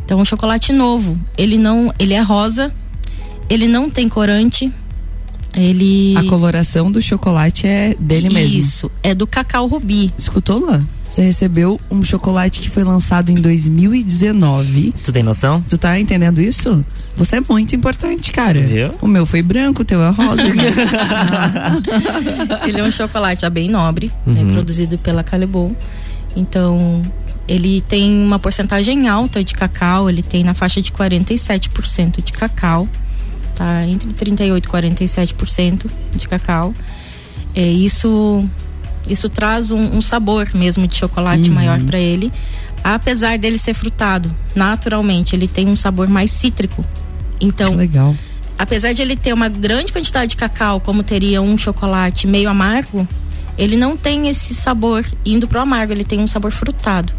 Então 0.05 0.19
é 0.19 0.21
um 0.21 0.25
chocolate 0.25 0.71
novo. 0.71 1.19
Ele 1.37 1.57
não, 1.57 1.93
ele 1.99 2.13
é 2.13 2.21
rosa. 2.21 2.73
Ele 3.49 3.67
não 3.67 3.89
tem 3.89 4.07
corante. 4.07 4.71
Ele 5.55 6.15
A 6.15 6.23
coloração 6.25 6.91
do 6.91 7.01
chocolate 7.01 7.65
é 7.67 7.95
dele 7.99 8.29
mesmo. 8.29 8.59
Isso, 8.59 8.91
é 9.01 9.15
do 9.15 9.25
cacau 9.25 9.65
rubi. 9.67 10.12
Escutou, 10.17 10.59
Luan? 10.59 10.85
Você 11.07 11.23
recebeu 11.23 11.81
um 11.89 12.03
chocolate 12.03 12.59
que 12.59 12.69
foi 12.69 12.83
lançado 12.83 13.31
em 13.31 13.35
2019. 13.41 14.93
Tu 15.03 15.12
tem 15.12 15.23
noção? 15.23 15.63
Tu 15.67 15.75
tá 15.75 15.99
entendendo 15.99 16.39
isso? 16.39 16.85
Você 17.17 17.38
é 17.38 17.41
muito 17.49 17.75
importante, 17.75 18.31
cara. 18.31 18.62
Viu? 18.62 18.91
O 19.01 19.07
meu 19.07 19.25
foi 19.25 19.41
branco, 19.41 19.81
o 19.81 19.85
teu 19.85 20.03
é 20.03 20.09
rosa. 20.12 20.43
né? 20.43 20.53
Ele 22.67 22.79
é 22.79 22.83
um 22.83 22.91
chocolate 22.91 23.41
já 23.41 23.49
bem 23.49 23.67
nobre, 23.69 24.12
né, 24.25 24.41
Uhum. 24.43 24.53
produzido 24.53 24.97
pela 24.99 25.23
Calebon. 25.23 25.73
Então, 26.35 27.01
Ele 27.47 27.81
tem 27.81 28.23
uma 28.23 28.38
porcentagem 28.38 29.07
alta 29.09 29.43
de 29.43 29.55
cacau, 29.55 30.07
ele 30.07 30.21
tem 30.21 30.43
na 30.43 30.53
faixa 30.53 30.79
de 30.83 30.91
47% 30.91 32.23
de 32.23 32.31
cacau, 32.31 32.88
tá? 33.59 33.85
Entre 33.85 34.11
38 34.13 34.65
e 34.65 34.71
47% 34.71 35.85
de 36.15 36.27
cacau. 36.27 36.73
É, 37.53 37.61
isso 37.67 38.47
isso 39.07 39.27
traz 39.27 39.71
um, 39.71 39.97
um 39.97 40.01
sabor 40.01 40.49
mesmo 40.53 40.87
de 40.87 40.95
chocolate 40.95 41.49
Uhum. 41.49 41.55
maior 41.55 41.79
para 41.81 41.99
ele. 41.99 42.31
Apesar 42.83 43.37
dele 43.37 43.57
ser 43.57 43.73
frutado, 43.73 44.33
naturalmente, 44.55 45.35
ele 45.35 45.47
tem 45.47 45.67
um 45.67 45.75
sabor 45.75 46.07
mais 46.07 46.31
cítrico. 46.31 46.85
Então, 47.41 47.75
legal. 47.75 48.15
apesar 48.57 48.93
de 48.93 49.01
ele 49.01 49.15
ter 49.15 49.33
uma 49.33 49.49
grande 49.49 49.91
quantidade 49.91 50.31
de 50.31 50.37
cacau, 50.37 50.79
como 50.79 51.03
teria 51.03 51.41
um 51.41 51.57
chocolate 51.57 52.27
meio 52.27 52.49
amargo, 52.49 53.05
ele 53.57 53.75
não 53.75 53.97
tem 53.97 54.29
esse 54.29 54.53
sabor 54.55 55.05
indo 55.25 55.47
pro 55.47 55.59
amargo, 55.59 55.91
ele 55.91 56.03
tem 56.05 56.19
um 56.19 56.27
sabor 56.27 56.51
frutado. 56.51 57.11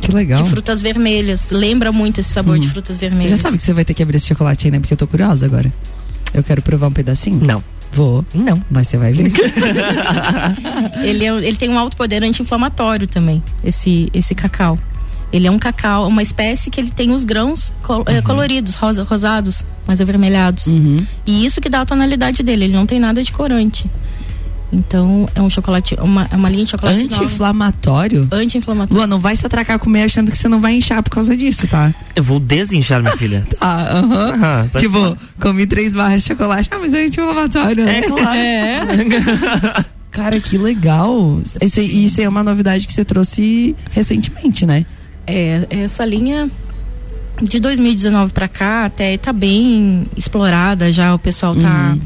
Que 0.00 0.12
legal. 0.12 0.42
De 0.42 0.50
frutas 0.50 0.80
vermelhas. 0.82 1.50
Lembra 1.50 1.90
muito 1.92 2.20
esse 2.20 2.30
sabor 2.32 2.58
de 2.58 2.66
Hum. 2.66 2.70
frutas 2.70 2.96
Você 2.96 3.08
vermelhas. 3.08 3.30
já 3.30 3.36
sabe 3.36 3.56
que 3.56 3.62
você 3.62 3.72
vai 3.72 3.84
ter 3.84 3.94
que 3.94 4.02
abrir 4.02 4.16
esse 4.16 4.26
chocolate 4.26 4.66
aí, 4.66 4.70
né? 4.70 4.78
Porque 4.78 4.92
eu 4.94 4.98
tô 4.98 5.06
curiosa 5.06 5.46
agora. 5.46 5.72
Eu 6.34 6.42
quero 6.44 6.60
provar 6.62 6.88
um 6.88 6.92
pedacinho? 6.92 7.40
Não. 7.44 7.62
Vou. 7.92 8.24
Não. 8.34 8.62
Mas 8.70 8.88
você 8.88 8.96
vai 8.98 9.12
ver. 9.12 9.30
ele, 11.02 11.24
é- 11.24 11.46
ele 11.48 11.56
tem 11.56 11.68
um 11.70 11.78
alto 11.78 11.96
poder 11.96 12.22
anti-inflamatório 12.22 13.06
também, 13.06 13.42
esse, 13.64 14.10
esse 14.12 14.34
cacau. 14.34 14.78
Ele 15.32 15.46
é 15.46 15.50
um 15.50 15.58
cacau, 15.58 16.06
uma 16.06 16.22
espécie 16.22 16.70
que 16.70 16.80
ele 16.80 16.90
tem 16.90 17.10
os 17.10 17.24
grãos 17.24 17.74
col- 17.82 18.04
eh, 18.06 18.22
coloridos, 18.22 18.74
rosa, 18.76 19.02
rosados, 19.02 19.64
mais 19.86 20.00
avermelhados. 20.00 20.66
Uhum. 20.68 21.04
E 21.26 21.44
isso 21.44 21.60
que 21.60 21.68
dá 21.68 21.80
a 21.80 21.86
tonalidade 21.86 22.42
dele, 22.44 22.64
ele 22.66 22.72
não 22.74 22.86
tem 22.86 23.00
nada 23.00 23.22
de 23.22 23.32
corante. 23.32 23.86
Então, 24.72 25.28
é 25.34 25.40
um 25.40 25.48
chocolate, 25.48 25.96
uma, 26.00 26.28
é 26.30 26.34
uma 26.36 26.48
linha 26.50 26.64
de 26.64 26.70
chocolate. 26.72 27.04
Anti-inflamatório? 27.04 28.28
Anti-inflamatório. 28.32 28.96
Luan, 28.96 29.06
não 29.06 29.18
vai 29.20 29.36
se 29.36 29.46
atracar 29.46 29.78
com 29.78 29.88
meia 29.88 30.06
achando 30.06 30.30
que 30.30 30.36
você 30.36 30.48
não 30.48 30.60
vai 30.60 30.74
inchar 30.74 31.02
por 31.02 31.10
causa 31.10 31.36
disso, 31.36 31.66
tá? 31.68 31.94
Eu 32.16 32.24
vou 32.24 32.40
desinchar, 32.40 33.00
minha 33.00 33.16
filha. 33.16 33.46
Tá, 33.58 33.88
aham. 33.92 34.34
Aham, 34.34 34.68
sai 34.68 34.82
tipo, 34.82 34.98
fora. 34.98 35.18
comi 35.40 35.66
três 35.66 35.94
barras 35.94 36.22
de 36.22 36.28
chocolate. 36.28 36.68
Ah, 36.72 36.78
mas 36.80 36.92
é 36.92 37.06
anti-inflamatório, 37.06 37.84
né? 37.84 37.98
É, 37.98 38.02
claro. 38.02 39.86
Cara, 40.10 40.40
que 40.40 40.56
legal. 40.58 41.40
Isso, 41.60 41.78
aí- 41.80 42.04
isso 42.06 42.20
aí 42.20 42.26
é 42.26 42.28
uma 42.28 42.42
novidade 42.42 42.86
que 42.86 42.92
você 42.92 43.04
trouxe 43.04 43.76
recentemente, 43.90 44.64
né? 44.66 44.84
É, 45.26 45.66
essa 45.70 46.04
linha 46.04 46.50
de 47.42 47.60
2019 47.60 48.32
pra 48.32 48.48
cá 48.48 48.86
até 48.86 49.16
tá 49.18 49.32
bem 49.32 50.06
explorada 50.16 50.90
já, 50.92 51.14
o 51.14 51.18
pessoal 51.18 51.54
tá, 51.54 51.92
Uhum. 51.92 52.00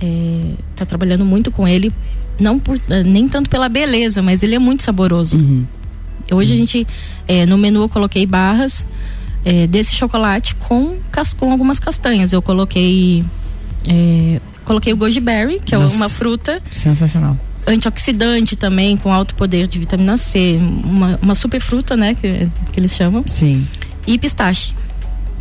É, 0.00 0.52
tá 0.76 0.86
trabalhando 0.86 1.24
muito 1.24 1.50
com 1.50 1.66
ele, 1.66 1.92
não 2.38 2.58
por, 2.58 2.80
eh, 2.88 3.02
nem 3.02 3.28
tanto 3.28 3.50
pela 3.50 3.68
beleza, 3.68 4.22
mas 4.22 4.42
ele 4.42 4.54
é 4.54 4.58
muito 4.58 4.82
saboroso. 4.82 5.36
Uhum. 5.36 5.66
Hoje 6.30 6.54
a 6.54 6.56
gente, 6.56 6.86
é, 7.26 7.46
no 7.46 7.56
menu 7.56 7.82
eu 7.82 7.88
coloquei 7.88 8.26
barras 8.26 8.84
é, 9.44 9.66
desse 9.66 9.94
chocolate 9.94 10.54
com, 10.56 10.96
com 11.38 11.50
algumas 11.50 11.80
castanhas. 11.80 12.32
Eu 12.32 12.42
coloquei, 12.42 13.24
é, 13.88 14.40
coloquei 14.64 14.92
o 14.92 14.96
goji 14.96 15.20
berry, 15.20 15.60
que 15.64 15.74
é 15.74 15.78
Nossa. 15.78 15.96
uma 15.96 16.08
fruta, 16.08 16.62
Sensacional. 16.70 17.36
antioxidante 17.66 18.56
também, 18.56 18.96
com 18.96 19.12
alto 19.12 19.34
poder 19.34 19.66
de 19.66 19.78
vitamina 19.78 20.16
C, 20.16 20.58
uma, 20.60 21.18
uma 21.22 21.34
super 21.34 21.60
fruta, 21.60 21.96
né, 21.96 22.14
que, 22.14 22.48
que 22.72 22.78
eles 22.78 22.94
chamam. 22.94 23.24
Sim. 23.26 23.66
E 24.06 24.18
pistache. 24.18 24.74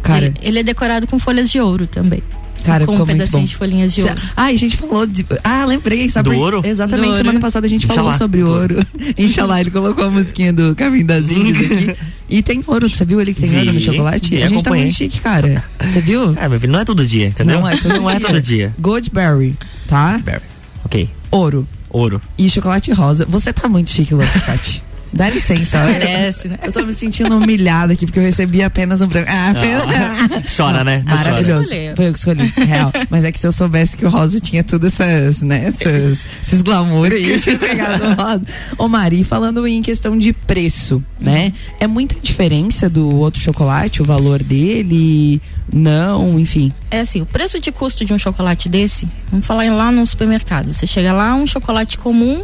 Cara. 0.02 0.28
Ele, 0.28 0.38
ele 0.42 0.60
é 0.60 0.64
decorado 0.64 1.06
com 1.06 1.20
folhas 1.20 1.50
de 1.52 1.60
ouro 1.60 1.86
também. 1.86 2.24
Cara, 2.64 2.86
com 2.86 2.96
um 2.96 3.06
pedacinho 3.06 3.40
bom. 3.40 3.46
de 3.46 3.56
folhinhas 3.56 3.94
de 3.94 4.02
ouro. 4.02 4.16
Ah, 4.36 4.46
a 4.46 4.56
gente 4.56 4.76
falou 4.76 5.06
de. 5.06 5.26
Ah, 5.44 5.64
lembrei, 5.66 6.10
sabe? 6.10 6.30
Do 6.30 6.36
por- 6.36 6.42
ouro? 6.42 6.62
Exatamente, 6.66 7.12
Do 7.12 7.18
semana 7.18 7.30
ouro. 7.34 7.42
passada 7.42 7.66
a 7.66 7.70
gente 7.70 7.86
falou 7.88 8.04
Inxalá. 8.04 8.18
sobre 8.18 8.42
Do 8.44 8.52
ouro. 8.52 8.86
Inxalá, 9.18 9.62
ele 9.62 9.72
colocou 9.72 10.06
a 10.06 10.10
musiquinha 10.12 10.52
do 10.52 10.76
Caminho 10.76 11.06
das 11.06 11.30
Índias 11.32 11.72
aqui. 11.72 11.96
E 12.30 12.42
tem 12.42 12.62
ouro, 12.68 12.90
você 12.94 13.06
viu 13.06 13.22
ele 13.22 13.34
que 13.34 13.42
tem 13.42 13.58
ouro 13.58 13.74
no 13.74 13.80
chocolate? 13.80 14.30
vi, 14.30 14.38
a 14.44 14.48
gente 14.48 14.56
tá 14.56 14.70
acompanhei. 14.70 14.86
muito 14.86 14.98
chique, 14.98 15.20
cara. 15.22 15.64
Você 15.82 16.02
viu? 16.02 16.36
É, 16.38 16.50
meu 16.50 16.60
filho, 16.60 16.74
não 16.74 16.80
é 16.82 16.86
todo 16.86 17.06
dia, 17.06 17.28
entendeu? 17.28 17.60
Não 17.62 17.68
é 17.68 17.78
todo 17.78 17.94
Não 18.02 18.10
é 18.10 18.18
dia. 18.20 18.28
todo 18.28 18.42
dia. 18.42 18.76
Goldberry, 18.80 19.56
tá? 19.88 20.18
Berry. 20.24 20.42
Ok. 20.84 21.10
Ouro. 21.32 21.68
Ouro. 21.90 22.22
E 22.38 22.50
chocolate 22.50 22.92
rosa. 22.92 23.26
Você 23.30 23.54
tá 23.54 23.70
muito 23.70 23.90
chique, 23.90 24.14
Lotocati. 24.14 24.84
Dá 25.14 25.30
licença, 25.30 25.82
olha. 25.84 25.94
Merece, 26.00 26.48
né? 26.48 26.60
Eu 26.64 26.72
tô 26.72 26.84
me 26.84 26.92
sentindo 26.92 27.36
humilhada 27.38 27.94
aqui 27.94 28.06
porque 28.06 28.20
eu 28.20 28.24
recebi 28.24 28.62
apenas 28.62 29.02
um 29.02 29.08
branco. 29.08 29.30
Ah, 29.32 29.54
fez- 29.56 30.54
Chora, 30.56 30.84
né? 30.84 31.04
Tu 31.08 31.14
Maravilhoso. 31.16 31.62
Escolheu. 31.62 31.96
Foi 31.96 32.08
eu 32.08 32.12
que 32.14 32.20
escolhi, 32.20 32.54
real. 32.58 32.92
Mas 33.10 33.24
é 33.24 33.32
que 33.32 33.40
se 33.40 33.48
eu 33.48 33.52
soubesse 33.52 33.96
que 33.98 34.06
o 34.06 34.10
rosa 34.10 34.40
tinha 34.40 34.64
tudo 34.64 34.88
essas, 34.88 35.42
né, 35.42 35.66
essas, 35.68 36.26
esses 36.42 36.62
glamour 36.62 37.12
aí, 37.12 37.32
eu 37.32 37.40
tinha 37.42 37.58
pegado 37.60 38.04
o 38.06 38.14
rosa. 38.14 38.42
Ô 38.78 38.88
Mari, 38.88 39.24
falando 39.24 39.66
em 39.68 39.82
questão 39.82 40.18
de 40.18 40.34
preço, 40.34 41.04
né? 41.20 41.54
É 41.80 41.88
muita 41.88 42.16
diferença 42.22 42.90
do 42.90 43.16
outro 43.16 43.42
chocolate, 43.42 44.02
o 44.02 44.06
valor 44.06 44.44
dele? 44.44 45.42
Não, 45.72 46.40
enfim. 46.40 46.72
É 46.92 47.02
assim, 47.02 47.22
o 47.22 47.26
preço 47.26 47.60
de 47.60 47.72
custo 47.72 48.06
de 48.06 48.14
um 48.14 48.20
chocolate 48.20 48.70
desse, 48.70 49.08
vamos 49.32 49.46
falar 49.46 49.66
em 49.66 49.72
lá 49.72 49.92
no 49.92 50.06
supermercado. 50.08 50.72
Você 50.72 50.86
chega 50.88 51.12
lá, 51.12 51.34
um 51.36 51.46
chocolate 51.48 51.98
comum 51.98 52.44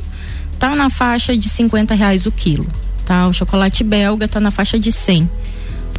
tá 0.64 0.76
na 0.78 0.90
faixa 0.90 1.36
de 1.36 1.50
50 1.50 1.94
reais 1.94 2.26
o 2.26 2.32
quilo. 2.32 2.66
Tá? 3.06 3.28
O 3.28 3.34
chocolate 3.34 3.84
belga 3.84 4.30
tá 4.30 4.40
na 4.40 4.50
faixa 4.50 4.80
de 4.80 4.94
100. 4.94 5.30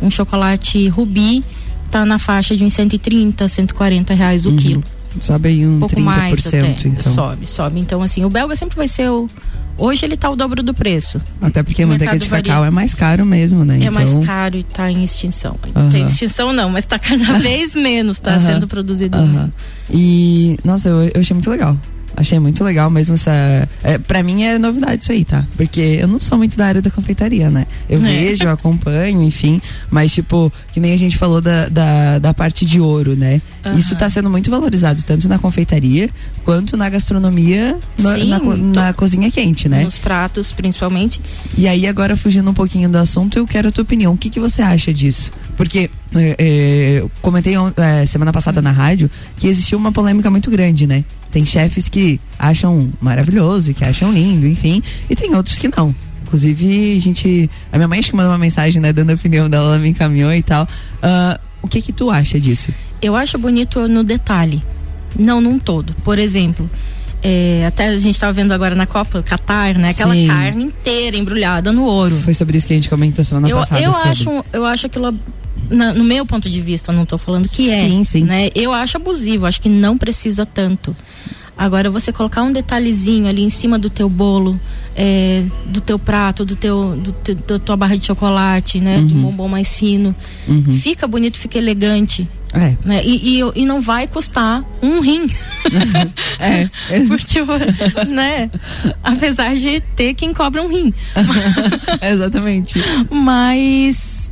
Um 0.01 0.11
chocolate 0.11 0.89
rubi 0.89 1.45
tá 1.91 2.07
na 2.07 2.19
faixa 2.19 2.57
de 2.57 2.65
uns 2.65 2.73
130, 2.73 3.47
140 3.47 4.15
reais 4.15 4.47
o 4.47 4.51
Uhum. 4.51 4.57
quilo. 4.57 4.85
Sobe 5.21 5.49
aí 5.51 5.67
um 5.67 5.77
Um 5.77 5.81
pouco 5.81 5.95
30%, 5.97 6.03
mais 6.03 6.47
até. 6.47 6.67
então. 6.89 7.13
Sobe, 7.13 7.45
sobe. 7.47 7.79
Então, 7.79 8.01
assim, 8.03 8.25
o 8.25 8.31
belga 8.31 8.57
sempre 8.57 8.75
vai 8.77 8.89
ser 8.89 9.11
o. 9.11 9.29
Hoje 9.77 10.07
ele 10.07 10.17
tá 10.17 10.31
o 10.31 10.37
dobro 10.37 10.63
do 10.63 10.73
preço. 10.73 11.21
Até 11.43 11.63
porque 11.63 11.83
a 11.83 11.87
manteiga 11.87 12.19
de 12.19 12.29
cacau 12.29 12.55
varia. 12.55 12.69
é 12.69 12.71
mais 12.71 12.95
caro 12.95 13.27
mesmo, 13.27 13.65
né? 13.67 13.75
É 13.75 13.79
então, 13.81 13.93
mais 13.93 14.27
caro 14.27 14.57
e 14.57 14.63
tá 14.63 14.91
em 14.91 15.05
extinção. 15.05 15.57
Aham. 15.77 15.89
Tem 15.91 16.07
extinção 16.07 16.53
não, 16.55 16.71
mas 16.71 16.87
tá 16.87 16.99
cada 16.99 17.35
vez 17.39 17.75
menos, 17.77 18.19
tá 18.19 18.33
Aham. 18.37 18.47
sendo 18.55 18.67
produzido. 18.67 19.19
Aham. 19.19 19.53
E, 19.91 20.57
nossa, 20.65 20.89
eu, 20.89 21.03
eu 21.15 21.21
achei 21.21 21.35
muito 21.35 21.51
legal. 21.51 21.77
Achei 22.17 22.39
muito 22.39 22.63
legal 22.63 22.89
mesmo 22.91 23.15
essa. 23.15 23.69
É, 23.83 23.99
pra 23.99 24.23
mim 24.23 24.43
é 24.45 24.59
novidade 24.59 25.03
isso 25.03 25.13
aí, 25.13 25.25
tá? 25.25 25.45
Porque 25.57 25.99
eu 26.01 26.07
não 26.07 26.21
sou 26.21 26.39
muito 26.39 26.57
da 26.57 26.67
área 26.67 26.81
da 26.83 26.91
confeitaria, 26.91 27.51
né? 27.51 27.67
Eu 27.89 27.99
É. 27.99 28.03
vejo, 28.03 28.45
eu 28.45 28.51
acompanho, 28.51 29.23
enfim. 29.23 29.61
Mas, 29.91 30.13
tipo, 30.13 30.53
que 30.73 30.79
nem 30.81 30.93
a 30.93 30.97
gente 30.97 31.17
falou 31.19 31.41
da, 31.41 31.69
da, 31.69 32.19
da 32.19 32.33
parte 32.35 32.65
de 32.65 32.81
ouro, 32.81 33.17
né? 33.17 33.41
Aham. 33.65 33.79
Isso 33.79 33.97
tá 33.97 34.09
sendo 34.09 34.31
muito 34.31 34.51
valorizado, 34.51 35.03
tanto 35.03 35.29
na 35.29 35.39
confeitaria 35.39 36.09
quanto 36.45 36.77
na 36.77 36.89
gastronomia, 36.89 37.77
na, 37.99 38.15
Sim, 38.15 38.29
na, 38.29 38.41
co- 38.41 38.57
na 38.57 38.93
cozinha 38.93 39.31
quente, 39.31 39.69
né? 39.69 39.83
Nos 39.85 39.99
pratos, 39.99 40.53
principalmente. 40.53 41.21
E 41.57 41.67
aí, 41.67 41.87
agora 41.87 42.17
fugindo 42.17 42.49
um 42.51 42.55
pouquinho 42.55 42.89
do 42.89 42.97
assunto, 42.99 43.39
eu 43.39 43.47
quero 43.47 43.69
a 43.69 43.73
tua 43.73 43.83
opinião. 43.83 44.13
O 44.13 44.17
que, 44.17 44.31
que 44.31 44.39
você 44.41 44.63
acha 44.63 44.93
disso? 44.95 45.33
Porque 45.57 45.91
é, 46.15 46.37
é, 46.39 47.01
eu 47.01 47.11
comentei 47.23 47.55
é, 47.77 48.07
semana 48.07 48.33
passada 48.33 48.61
na 48.61 48.71
rádio 48.71 49.11
que 49.37 49.47
existiu 49.47 49.79
uma 49.79 49.93
polêmica 49.93 50.31
muito 50.31 50.51
grande, 50.51 50.87
né? 50.87 51.05
Tem 51.31 51.45
chefes 51.45 51.89
que 51.89 52.21
acham 52.39 52.91
maravilhoso, 53.01 53.75
que 53.75 53.85
acham 53.85 54.13
lindo, 54.13 54.47
enfim, 54.47 54.83
e 55.09 55.17
tem 55.17 55.35
outros 55.35 55.59
que 55.59 55.69
não. 55.77 55.95
Inclusive, 56.23 56.97
a 56.97 57.01
gente. 57.01 57.51
A 57.73 57.77
minha 57.77 57.87
mãe 57.87 57.99
acho 57.99 58.11
que 58.11 58.17
mandou 58.17 58.33
uma 58.33 58.39
mensagem, 58.39 58.81
né, 58.81 58.93
dando 58.93 59.11
a 59.11 59.15
opinião 59.15 59.49
dela, 59.49 59.67
ela 59.67 59.79
me 59.79 59.89
encaminhou 59.91 60.33
e 60.33 60.43
tal. 60.43 60.67
Ah, 61.03 61.39
o 61.63 61.69
que 61.69 61.81
que 61.81 61.93
tu 61.93 62.11
acha 62.11 62.41
disso? 62.41 62.73
Eu 63.01 63.15
acho 63.15 63.39
bonito 63.39 63.87
no 63.87 64.03
detalhe, 64.03 64.63
não 65.19 65.41
num 65.41 65.59
todo. 65.59 65.95
Por 66.03 66.19
exemplo, 66.19 66.69
é, 67.23 67.65
até 67.67 67.87
a 67.89 67.97
gente 67.97 68.15
estava 68.15 68.33
vendo 68.35 68.53
agora 68.53 68.75
na 68.75 68.87
Copa 68.87 69.23
Qatar, 69.23 69.79
né? 69.79 69.91
Aquela 69.91 70.15
Sim. 70.15 70.27
carne 70.27 70.65
inteira 70.65 71.17
embrulhada 71.17 71.73
no 71.73 71.85
ouro. 71.85 72.17
Foi 72.17 72.35
sobre 72.35 72.59
isso 72.59 72.67
que 72.67 72.75
a 72.75 72.77
gente 72.77 72.91
comentou 72.91 73.25
semana 73.25 73.49
Eu, 73.49 73.57
passada. 73.57 73.81
eu 73.81 73.93
sobre. 73.93 74.09
acho, 74.11 74.45
eu 74.53 74.67
acho 74.67 74.87
aquilo 74.87 75.19
na- 75.71 75.93
no 75.93 76.05
meu 76.05 76.25
ponto 76.27 76.49
de 76.51 76.61
vista, 76.61 76.93
não 76.93 77.05
tô 77.07 77.17
falando 77.19 77.49
que 77.49 77.71
é, 77.71 77.89
Sim, 77.89 78.05
sim. 78.05 78.25
né? 78.25 78.51
Eu 78.55 78.73
acho 78.73 78.97
abusivo, 78.97 79.47
acho 79.47 79.61
que 79.61 79.69
não 79.69 79.97
precisa 79.99 80.45
tanto. 80.47 80.95
Agora 81.57 81.89
você 81.89 82.13
colocar 82.13 82.43
um 82.43 82.51
detalhezinho 82.51 83.29
ali 83.29 83.43
em 83.43 83.49
cima 83.49 83.79
do 83.79 83.89
teu 83.89 84.09
bolo, 84.09 84.59
é, 84.97 85.45
do 85.67 85.81
teu 85.81 85.99
prato, 86.01 86.45
do 86.45 86.57
teu, 86.57 86.97
do, 86.97 87.13
te- 87.13 87.35
da 87.35 87.59
tua 87.61 87.77
barra 87.77 87.97
de 87.97 88.05
chocolate, 88.07 88.81
né? 88.81 89.01
De 89.01 89.15
um 89.15 89.19
Uhum. 89.19 89.23
bombom 89.31 89.49
mais 89.49 89.77
fino, 89.77 90.15
Uhum. 90.49 90.79
fica 90.81 91.07
bonito, 91.07 91.39
fica 91.39 91.57
elegante. 91.57 92.29
É. 92.53 92.77
Né? 92.85 93.03
E, 93.05 93.41
e, 93.41 93.53
e 93.55 93.65
não 93.67 93.81
vai 93.81 94.07
custar 94.09 94.65
um 94.83 95.01
rim. 95.01 95.27
É. 96.41 96.69
Porque, 97.07 97.41
né? 98.09 98.51
Apesar 99.03 99.55
de 99.55 99.81
ter 99.97 100.15
quem 100.15 100.33
cobra 100.35 100.61
um 100.63 100.69
rim. 100.69 100.93
Exatamente. 102.03 102.79
Mas 103.11 104.31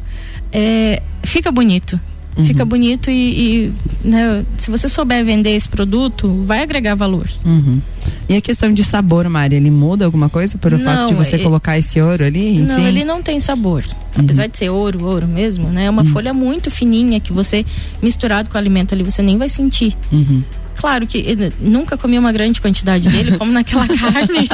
é, 0.53 1.03
fica 1.23 1.51
bonito. 1.51 1.99
Uhum. 2.35 2.47
Fica 2.47 2.65
bonito 2.65 3.11
e, 3.11 3.67
e, 3.67 3.73
né, 4.03 4.43
se 4.57 4.71
você 4.71 4.89
souber 4.89 5.23
vender 5.23 5.51
esse 5.51 5.69
produto, 5.69 6.43
vai 6.47 6.63
agregar 6.63 6.95
valor. 6.95 7.29
Uhum. 7.45 7.79
E 8.27 8.35
a 8.35 8.41
questão 8.41 8.73
de 8.73 8.83
sabor, 8.83 9.29
Mari, 9.29 9.57
ele 9.57 9.71
muda 9.71 10.07
alguma 10.07 10.31
coisa 10.31 10.57
pelo 10.57 10.79
Não, 10.79 10.85
fato 10.85 11.09
de 11.09 11.15
você 11.15 11.37
é- 11.37 11.39
colocar 11.41 11.77
esse 11.77 12.01
ouro 12.01 12.25
ali? 12.25 12.57
Enfim. 12.57 12.65
Não, 12.65 12.79
ele 12.79 13.05
não 13.05 13.23
tem 13.23 13.39
sabor. 13.39 13.85
Uhum. 14.17 14.25
Apesar 14.25 14.47
de 14.47 14.57
ser 14.57 14.71
ouro, 14.71 15.05
ouro 15.05 15.29
mesmo, 15.29 15.69
né? 15.69 15.85
É 15.85 15.91
uma 15.91 16.07
folha 16.07 16.33
muito 16.33 16.71
fininha 16.71 17.21
que 17.21 17.35
você, 17.35 17.67
misturado 18.03 18.49
com 18.49 18.57
o 18.57 18.59
alimento 18.59 18.95
ali, 18.95 19.03
você 19.03 19.21
nem 19.21 19.37
vai 19.37 19.51
sentir. 19.51 19.95
Uhum. 20.75 20.81
Claro 20.83 21.07
que 21.07 21.37
nunca 21.61 21.97
comi 21.97 22.19
uma 22.19 22.33
grande 22.33 22.61
quantidade 22.61 23.09
dele, 23.09 23.37
como 23.39 23.53
naquela 23.53 23.87
carne. 23.89 24.49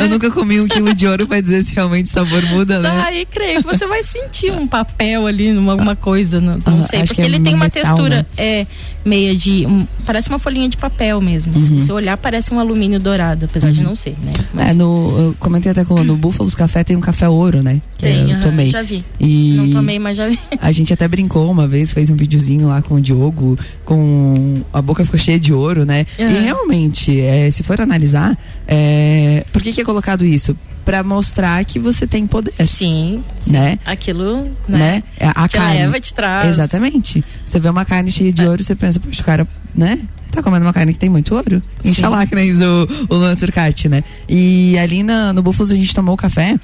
Eu 0.00 0.08
nunca 0.08 0.30
comi 0.30 0.60
um 0.60 0.66
quilo 0.68 0.94
de 0.94 1.06
ouro 1.06 1.26
pra 1.26 1.40
dizer 1.40 1.62
se 1.64 1.74
realmente 1.74 2.06
o 2.06 2.10
sabor 2.10 2.42
muda, 2.46 2.78
né? 2.80 2.88
Daí 3.04 3.26
creio 3.26 3.62
que 3.62 3.66
você 3.76 3.86
vai 3.86 4.02
sentir 4.02 4.50
um 4.52 4.66
papel 4.66 5.26
ali, 5.26 5.52
numa, 5.52 5.72
alguma 5.72 5.94
coisa, 5.96 6.40
não, 6.40 6.58
não 6.66 6.78
Ah, 6.78 6.82
sei, 6.82 7.00
porque 7.00 7.16
que 7.16 7.22
é 7.22 7.24
ele 7.26 7.40
tem 7.40 7.54
uma 7.54 7.64
metal, 7.66 7.82
textura 7.84 8.16
né? 8.18 8.26
é 8.36 8.66
meia 9.04 9.34
de, 9.36 9.66
um- 9.66 9.86
parece 10.06 10.28
uma 10.28 10.38
folhinha 10.38 10.68
de 10.68 10.76
papel 10.78 11.20
mesmo. 11.20 11.52
Se 11.58 11.70
Uhum. 11.70 11.78
você 11.78 11.92
olhar 11.92 12.16
parece 12.16 12.52
um 12.54 12.58
alumínio 12.58 12.98
dourado, 12.98 13.44
apesar 13.44 13.70
de 13.70 13.82
não 13.82 13.94
ser, 13.94 14.14
né? 14.22 14.32
É, 14.70 14.72
no, 14.72 15.18
eu 15.18 15.36
comentei 15.38 15.70
até 15.72 15.84
com 15.84 15.94
o 15.94 16.04
no 16.04 16.16
Búfalos 16.16 16.54
Café 16.54 16.82
tem 16.84 16.96
um 16.96 17.00
café 17.00 17.28
ouro, 17.28 17.62
né? 17.62 17.82
Que 17.98 18.04
Tem, 18.04 18.30
eu 18.30 18.40
tomei. 18.40 18.68
já 18.68 18.80
vi. 18.82 19.04
E 19.20 19.54
Não 19.56 19.70
tomei, 19.70 19.98
mas 19.98 20.16
já 20.16 20.28
vi. 20.28 20.38
A 20.60 20.72
gente 20.72 20.92
até 20.92 21.06
brincou 21.06 21.50
uma 21.50 21.66
vez, 21.68 21.92
fez 21.92 22.08
um 22.10 22.16
videozinho 22.16 22.68
lá 22.68 22.80
com 22.80 22.94
o 22.94 23.00
Diogo, 23.00 23.58
com 23.84 24.62
a 24.72 24.80
boca 24.82 25.04
ficou 25.04 25.18
cheia 25.20 25.38
de 25.38 25.52
ouro, 25.52 25.63
né? 25.86 26.04
Aham. 26.18 26.30
E 26.30 26.38
realmente, 26.40 27.20
é, 27.20 27.50
se 27.50 27.62
for 27.62 27.80
analisar, 27.80 28.36
é, 28.68 29.44
por 29.52 29.62
que, 29.62 29.72
que 29.72 29.80
é 29.80 29.84
colocado 29.84 30.24
isso? 30.24 30.56
Pra 30.84 31.02
mostrar 31.02 31.64
que 31.64 31.78
você 31.78 32.06
tem 32.06 32.26
poder. 32.26 32.52
Sim. 32.66 33.24
Né? 33.46 33.78
Aquilo, 33.86 34.44
Né? 34.68 34.78
né? 34.78 35.02
É, 35.18 35.28
A 35.34 35.48
te 35.48 35.56
carne. 35.56 35.78
leva, 35.78 35.98
te 36.00 36.12
traz. 36.12 36.48
Exatamente. 36.50 37.24
Você 37.44 37.58
vê 37.58 37.68
uma 37.70 37.84
carne 37.86 38.10
cheia 38.12 38.28
É. 38.28 38.32
de 38.32 38.46
ouro, 38.46 38.62
você 38.62 38.74
pensa, 38.74 39.00
poxa, 39.00 39.22
o 39.22 39.24
cara, 39.24 39.48
né? 39.74 39.98
Tá 40.30 40.42
comendo 40.42 40.66
uma 40.66 40.72
carne 40.74 40.92
que 40.92 40.98
tem 40.98 41.08
muito 41.08 41.34
ouro. 41.34 41.62
Sim. 41.80 41.90
Inxalá, 41.90 42.26
que 42.26 42.34
nem 42.34 42.50
diz 42.52 42.60
o, 42.60 42.86
o 43.08 43.14
Luan 43.16 43.34
Turcati, 43.36 43.88
né? 43.88 44.04
E 44.28 44.76
ali 44.78 45.02
na, 45.02 45.32
no 45.32 45.42
Búfalos 45.42 45.70
a 45.72 45.74
gente 45.76 45.94
tomou 45.94 46.16
café, 46.16 46.56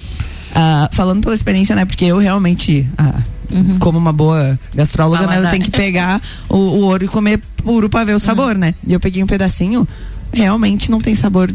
ah, 0.55 0.89
falando 0.93 1.23
pela 1.23 1.35
experiência, 1.35 1.75
né? 1.75 1.85
Porque 1.85 2.05
eu 2.05 2.19
realmente, 2.19 2.87
ah, 2.99 3.23
Uhum. 3.53 3.79
como 3.79 3.99
uma 3.99 4.13
boa 4.13 4.59
gastróloga, 4.75 5.27
né? 5.27 5.39
Eu 5.45 5.49
tenho 5.51 5.65
que 5.65 5.71
pegar 5.71 6.21
o, 6.49 6.57
o 6.57 6.81
ouro 6.83 7.05
e 7.05 7.09
comer 7.09 7.41
puro 7.57 7.89
pra 7.89 8.01
Uhum. 8.01 8.07
ver 8.07 8.15
o 8.15 8.19
sabor, 8.21 8.55
né? 8.57 8.75
E 8.87 8.93
eu 8.93 9.01
peguei 9.01 9.23
um 9.23 9.27
pedacinho, 9.27 9.87
realmente 10.33 10.91
não 10.91 11.01
tem 11.01 11.15
sabor 11.15 11.53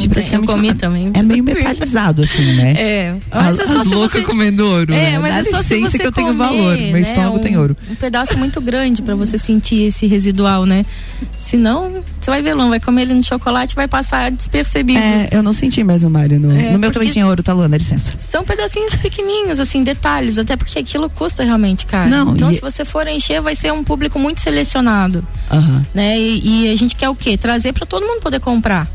Não 0.00 0.08
praticamente 0.08 0.48
eu 0.50 0.54
comi 0.56 0.68
nada. 0.68 0.78
também. 0.80 1.10
É 1.14 1.22
meio 1.22 1.42
metalizado, 1.44 2.22
assim, 2.22 2.52
né? 2.54 2.74
É, 2.82 3.14
As, 3.30 3.44
mas 3.44 3.58
é 3.60 3.66
só 3.66 3.80
as 3.80 3.86
loucas 3.86 4.20
você- 4.20 4.26
comendo 4.26 4.66
ouro, 4.66 4.92
É, 4.94 5.12
né? 5.12 5.18
mas 5.18 5.34
Dá 5.34 5.40
é 5.40 5.44
só 5.44 5.62
se 5.62 5.80
você 5.80 5.98
que 5.98 6.06
eu 6.06 6.12
tenho 6.12 6.28
comer, 6.28 6.38
valor. 6.38 6.76
Meu 6.78 6.92
né, 6.92 7.00
estômago 7.00 7.36
um, 7.36 7.40
tem 7.40 7.56
ouro. 7.56 7.76
Um 7.90 7.94
pedaço 7.96 8.36
muito 8.38 8.60
grande 8.60 9.02
pra 9.02 9.14
você 9.14 9.36
sentir 9.38 9.82
esse 9.86 10.06
residual, 10.06 10.64
né? 10.66 10.84
Senão, 11.36 12.02
você 12.20 12.30
vai 12.30 12.42
ver, 12.42 12.54
Lão, 12.54 12.68
vai 12.68 12.80
comer 12.80 13.02
ele 13.02 13.14
no 13.14 13.22
chocolate 13.22 13.74
vai 13.74 13.86
passar 13.88 14.30
despercebido. 14.30 14.98
É, 14.98 15.28
eu 15.32 15.42
não 15.42 15.52
senti 15.52 15.82
mesmo, 15.84 16.08
Mário. 16.08 16.38
No, 16.40 16.50
É, 16.52 16.70
no 16.72 16.78
meu 16.78 16.90
também 16.90 17.10
tinha 17.10 17.26
ouro, 17.26 17.42
tá, 17.42 17.52
Luana? 17.52 17.76
Licença. 17.76 18.16
São 18.16 18.42
pedacinhos 18.44 18.94
pequenininhos, 18.94 19.60
assim, 19.60 19.82
detalhes, 19.84 20.38
até 20.38 20.56
porque 20.56 20.78
aquilo 20.78 21.10
custa 21.10 21.42
realmente 21.44 21.84
caro. 21.86 22.08
Não, 22.08 22.34
então, 22.34 22.50
e- 22.50 22.54
se 22.54 22.60
você 22.60 22.84
for 22.84 23.06
encher, 23.06 23.40
vai 23.42 23.54
ser 23.54 23.72
um 23.72 23.84
público 23.84 24.18
muito 24.18 24.40
selecionado, 24.40 25.26
Aham. 25.50 25.84
né? 25.94 26.18
E, 26.18 26.68
e 26.68 26.72
a 26.72 26.76
gente 26.76 26.96
quer 26.96 27.08
o 27.08 27.14
quê? 27.14 27.36
Trazer 27.36 27.72
pra 27.72 27.84
todo 27.84 28.06
mundo 28.06 28.20
poder 28.20 28.40
comprar, 28.40 28.88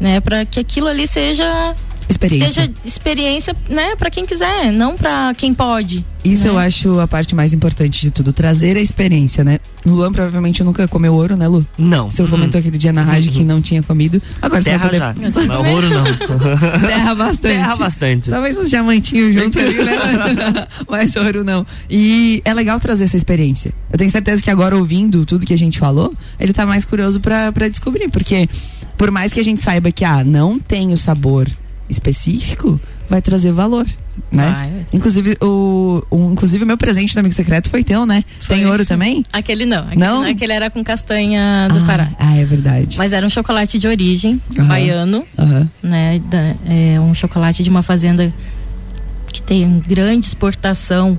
né? 0.00 0.20
Para 0.20 0.44
que 0.44 0.58
aquilo 0.58 0.88
ali 0.88 1.06
seja 1.06 1.76
Experiência. 2.10 2.48
Seja 2.48 2.72
experiência, 2.84 3.56
né, 3.68 3.94
para 3.94 4.10
quem 4.10 4.26
quiser, 4.26 4.72
não 4.72 4.96
pra 4.96 5.32
quem 5.32 5.54
pode. 5.54 6.04
Isso 6.24 6.44
né? 6.44 6.50
eu 6.50 6.58
acho 6.58 6.98
a 6.98 7.06
parte 7.06 7.36
mais 7.36 7.54
importante 7.54 8.00
de 8.00 8.10
tudo, 8.10 8.32
trazer 8.32 8.76
a 8.76 8.80
experiência, 8.80 9.44
né? 9.44 9.60
O 9.86 9.90
Luan 9.90 10.10
provavelmente 10.10 10.62
nunca 10.64 10.88
comeu 10.88 11.14
ouro, 11.14 11.36
né, 11.36 11.46
Lu? 11.46 11.64
Não. 11.78 12.10
Você 12.10 12.26
comentou 12.26 12.58
aquele 12.58 12.76
dia 12.76 12.92
na 12.92 13.02
rádio 13.02 13.30
que 13.30 13.44
não 13.44 13.62
tinha 13.62 13.80
comido. 13.82 14.20
Agora 14.42 14.62
Terra 14.62 14.88
você 14.88 14.98
já. 14.98 15.12
vai 15.12 15.30
poder. 15.30 15.46
Mas 15.46 15.72
ouro 15.72 15.88
não. 15.88 16.04
Terra 16.86 17.14
bastante. 17.14 17.54
Terra 17.54 17.76
bastante. 17.76 18.30
Talvez 18.30 18.58
uns 18.58 18.68
diamantinhos 18.68 19.32
junto 19.32 19.58
ali, 19.58 19.74
né? 19.76 20.66
Mas 20.90 21.14
ouro 21.14 21.44
não. 21.44 21.64
E 21.88 22.42
é 22.44 22.52
legal 22.52 22.78
trazer 22.80 23.04
essa 23.04 23.16
experiência. 23.16 23.72
Eu 23.90 23.96
tenho 23.96 24.10
certeza 24.10 24.42
que 24.42 24.50
agora, 24.50 24.76
ouvindo 24.76 25.24
tudo 25.24 25.46
que 25.46 25.54
a 25.54 25.58
gente 25.58 25.78
falou, 25.78 26.12
ele 26.38 26.52
tá 26.52 26.66
mais 26.66 26.84
curioso 26.84 27.20
pra 27.20 27.50
descobrir. 27.70 28.10
Porque, 28.10 28.48
por 29.00 29.10
mais 29.10 29.32
que 29.32 29.40
a 29.40 29.42
gente 29.42 29.62
saiba 29.62 29.90
que, 29.90 30.04
ah, 30.04 30.22
não 30.22 30.58
tem 30.58 30.92
o 30.92 30.96
sabor 30.96 31.48
específico, 31.88 32.78
vai 33.08 33.22
trazer 33.22 33.50
valor. 33.50 33.86
Né? 34.30 34.44
Vai. 34.46 34.86
Inclusive, 34.92 35.38
o, 35.40 36.04
o, 36.10 36.30
inclusive, 36.30 36.64
o 36.64 36.66
meu 36.66 36.76
presente 36.76 37.14
do 37.14 37.18
amigo 37.20 37.34
secreto 37.34 37.70
foi 37.70 37.82
teu, 37.82 38.04
né? 38.04 38.22
Tem 38.46 38.66
ouro 38.66 38.84
também? 38.84 39.24
Aquele 39.32 39.64
não. 39.64 39.84
Aquele, 39.84 39.96
Não? 39.96 40.22
Aquele 40.22 40.52
era 40.52 40.68
com 40.68 40.84
castanha 40.84 41.66
do 41.72 41.80
Pará. 41.86 42.10
Ah, 42.18 42.36
é 42.36 42.44
verdade. 42.44 42.98
Mas 42.98 43.14
era 43.14 43.24
um 43.24 43.30
chocolate 43.30 43.78
de 43.78 43.88
origem, 43.88 44.38
Aham. 44.58 44.68
baiano, 44.68 45.24
Aham. 45.38 45.70
né? 45.82 46.20
Da- 46.30 46.54
é 46.66 47.00
um 47.00 47.14
chocolate 47.14 47.62
de 47.62 47.70
uma 47.70 47.82
fazenda 47.82 48.30
que 49.32 49.42
tem 49.42 49.80
grande 49.88 50.26
exportação 50.26 51.18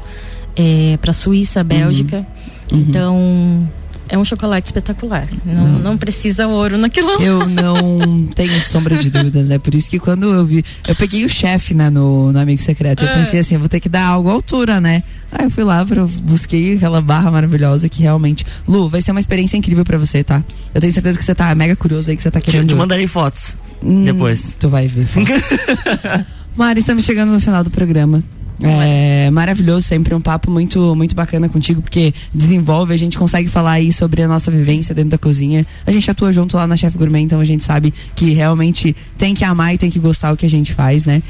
é, 0.56 0.98
para 1.02 1.14
Suíça, 1.14 1.64
Bélgica. 1.64 2.28
Uhum. 2.72 2.78
Então 2.78 3.70
é 4.12 4.18
um 4.18 4.26
chocolate 4.26 4.66
espetacular. 4.68 5.28
Não, 5.46 5.80
não 5.80 5.98
precisa 5.98 6.46
ouro 6.48 6.78
naquilo. 6.78 7.10
Eu 7.22 7.48
não 7.50 8.28
tenho 8.36 8.60
sombra 8.62 8.98
de 8.98 9.10
dúvidas, 9.10 9.50
é 9.50 9.58
por 9.58 9.74
isso 9.74 9.90
que 9.90 9.98
quando 9.98 10.26
eu 10.32 10.46
vi, 10.46 10.64
eu 10.88 10.94
peguei 10.96 11.24
o 11.26 11.30
chefe, 11.30 11.74
né, 11.74 11.90
no, 11.90 12.32
no 12.32 12.40
Amigo 12.40 12.62
Secreto, 12.62 13.04
eu 13.06 13.10
Ah. 13.10 13.14
pensei 13.14 13.40
assim, 13.40 13.56
eu 13.56 13.60
vou 13.60 13.70
ter 13.70 13.80
que 13.80 13.88
dar 13.90 14.06
algo 14.06 14.30
à 14.30 14.34
altura, 14.34 14.82
né? 14.82 15.02
Aí 15.32 15.46
eu 15.46 15.50
fui 15.50 15.64
lá, 15.64 15.86
pra, 15.86 16.06
busquei 16.24 16.76
aquela 16.76 17.00
barra 17.02 17.32
maravilhosa 17.32 17.88
que 17.88 18.02
realmente, 18.04 18.46
Lu, 18.68 18.90
vai 18.90 19.02
ser 19.02 19.12
uma 19.12 19.20
experiência 19.22 19.56
incrível 19.56 19.86
pra 19.86 19.98
você, 19.98 20.24
tá? 20.24 20.44
Eu 20.76 20.82
tenho 20.82 20.92
certeza 20.92 21.18
que 21.18 21.24
você 21.24 21.34
tá 21.34 21.56
mega 21.56 21.76
curioso 21.76 22.10
aí, 22.12 22.18
que 22.18 22.22
você 22.24 22.30
tá 22.30 22.42
querendo... 22.42 22.68
te 22.70 22.76
mandarei 22.76 23.08
fotos 23.08 23.58
Hum, 23.84 24.04
depois. 24.04 24.56
Tu 24.60 24.70
vai 24.70 24.88
ver. 24.88 25.08
Mari, 26.56 26.80
estamos 26.82 27.04
chegando 27.06 27.32
no 27.32 27.40
final 27.40 27.64
do 27.64 27.72
programa. 27.72 28.24
É 28.64 29.30
maravilhoso, 29.32 29.88
sempre 29.88 30.14
um 30.14 30.22
papo 30.22 30.52
muito 30.52 30.96
muito 30.96 31.16
bacana 31.16 31.50
contigo, 31.50 31.82
porque 31.82 32.14
desenvolve, 32.34 32.94
a 32.94 32.98
gente 32.98 33.18
consegue 33.18 33.50
falar 33.50 33.72
aí 33.72 33.92
sobre 33.92 34.22
a 34.22 34.28
nossa 34.28 34.52
vivência 34.52 34.94
dentro 34.94 35.12
da 35.12 35.18
cozinha. 35.18 35.66
A 35.86 35.92
gente 35.92 36.10
atua 36.10 36.32
junto 36.32 36.58
lá 36.58 36.68
na 36.68 36.78
Chef 36.78 36.98
Gourmet, 36.98 37.22
então 37.22 37.40
a 37.40 37.46
gente 37.46 37.64
sabe 37.64 37.94
que 38.16 38.34
realmente 38.34 38.96
tem 39.18 39.34
que 39.34 39.44
amar 39.44 39.74
e 39.74 39.78
tem 39.78 39.90
que 39.90 40.00
gostar 40.00 40.32
o 40.32 40.38
que 40.38 40.46
a 40.46 40.50
gente 40.50 40.74
faz, 40.74 41.06
né? 41.06 41.24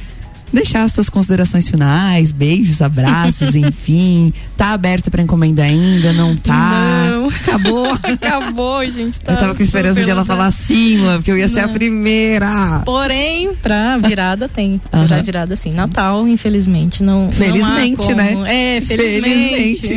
Deixar 0.54 0.84
as 0.84 0.92
suas 0.92 1.10
considerações 1.10 1.70
finais, 1.70 2.32
beijos, 2.32 2.82
abraços, 2.82 3.56
enfim. 3.56 4.34
Tá 4.58 4.72
aberto 4.74 5.10
pra 5.10 5.22
encomenda 5.22 5.64
ainda? 5.64 6.12
Não 6.12 6.36
tá? 6.36 7.08
Não. 7.10 7.28
Acabou? 7.30 7.92
Acabou, 8.04 8.86
gente. 8.90 9.22
Tá 9.22 9.32
eu 9.34 9.38
tava 9.38 9.56
com 9.56 9.64
esperança 9.64 10.04
de 10.04 10.10
ela 10.10 10.26
falar 10.26 10.52
sim, 10.52 11.00
porque 11.16 11.32
eu 11.32 11.38
ia 11.38 11.48
ser 11.48 11.62
a 11.62 11.68
Não. 11.68 11.74
primeira. 11.74 12.82
Porém, 12.86 13.54
pra 13.62 13.98
virada 13.98 14.50
tem. 14.50 14.82
Aham. 14.92 15.08
Pra 15.08 15.22
virada 15.22 15.56
sim. 15.56 15.72
Natal, 15.72 16.28
infelizmente, 16.28 17.02
não. 17.02 17.30
Felizmente, 17.30 18.10
não 18.10 18.16
né? 18.44 18.78
É, 18.78 18.82
felizmente. 18.82 19.90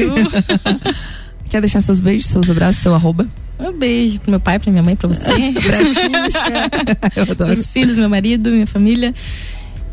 Quer 1.51 1.61
deixar 1.61 1.81
seus 1.81 2.01
beijos, 2.01 2.27
seus 2.27 2.51
abraços, 2.51 2.83
seu 2.83 2.95
arroba? 2.95 3.27
Um 3.59 3.73
beijo 3.73 4.19
pro 4.21 4.31
meu 4.31 4.40
pai, 4.40 4.59
pra 4.59 4.71
minha 4.71 4.83
mãe, 4.83 4.97
pra 4.97 5.09
você. 5.09 5.25
pra 5.25 5.79
Xuxa. 5.85 7.47
Meus 7.47 7.67
filhos, 7.67 7.97
meu 7.97 8.09
marido, 8.09 8.51
minha 8.51 8.67
família. 8.67 9.14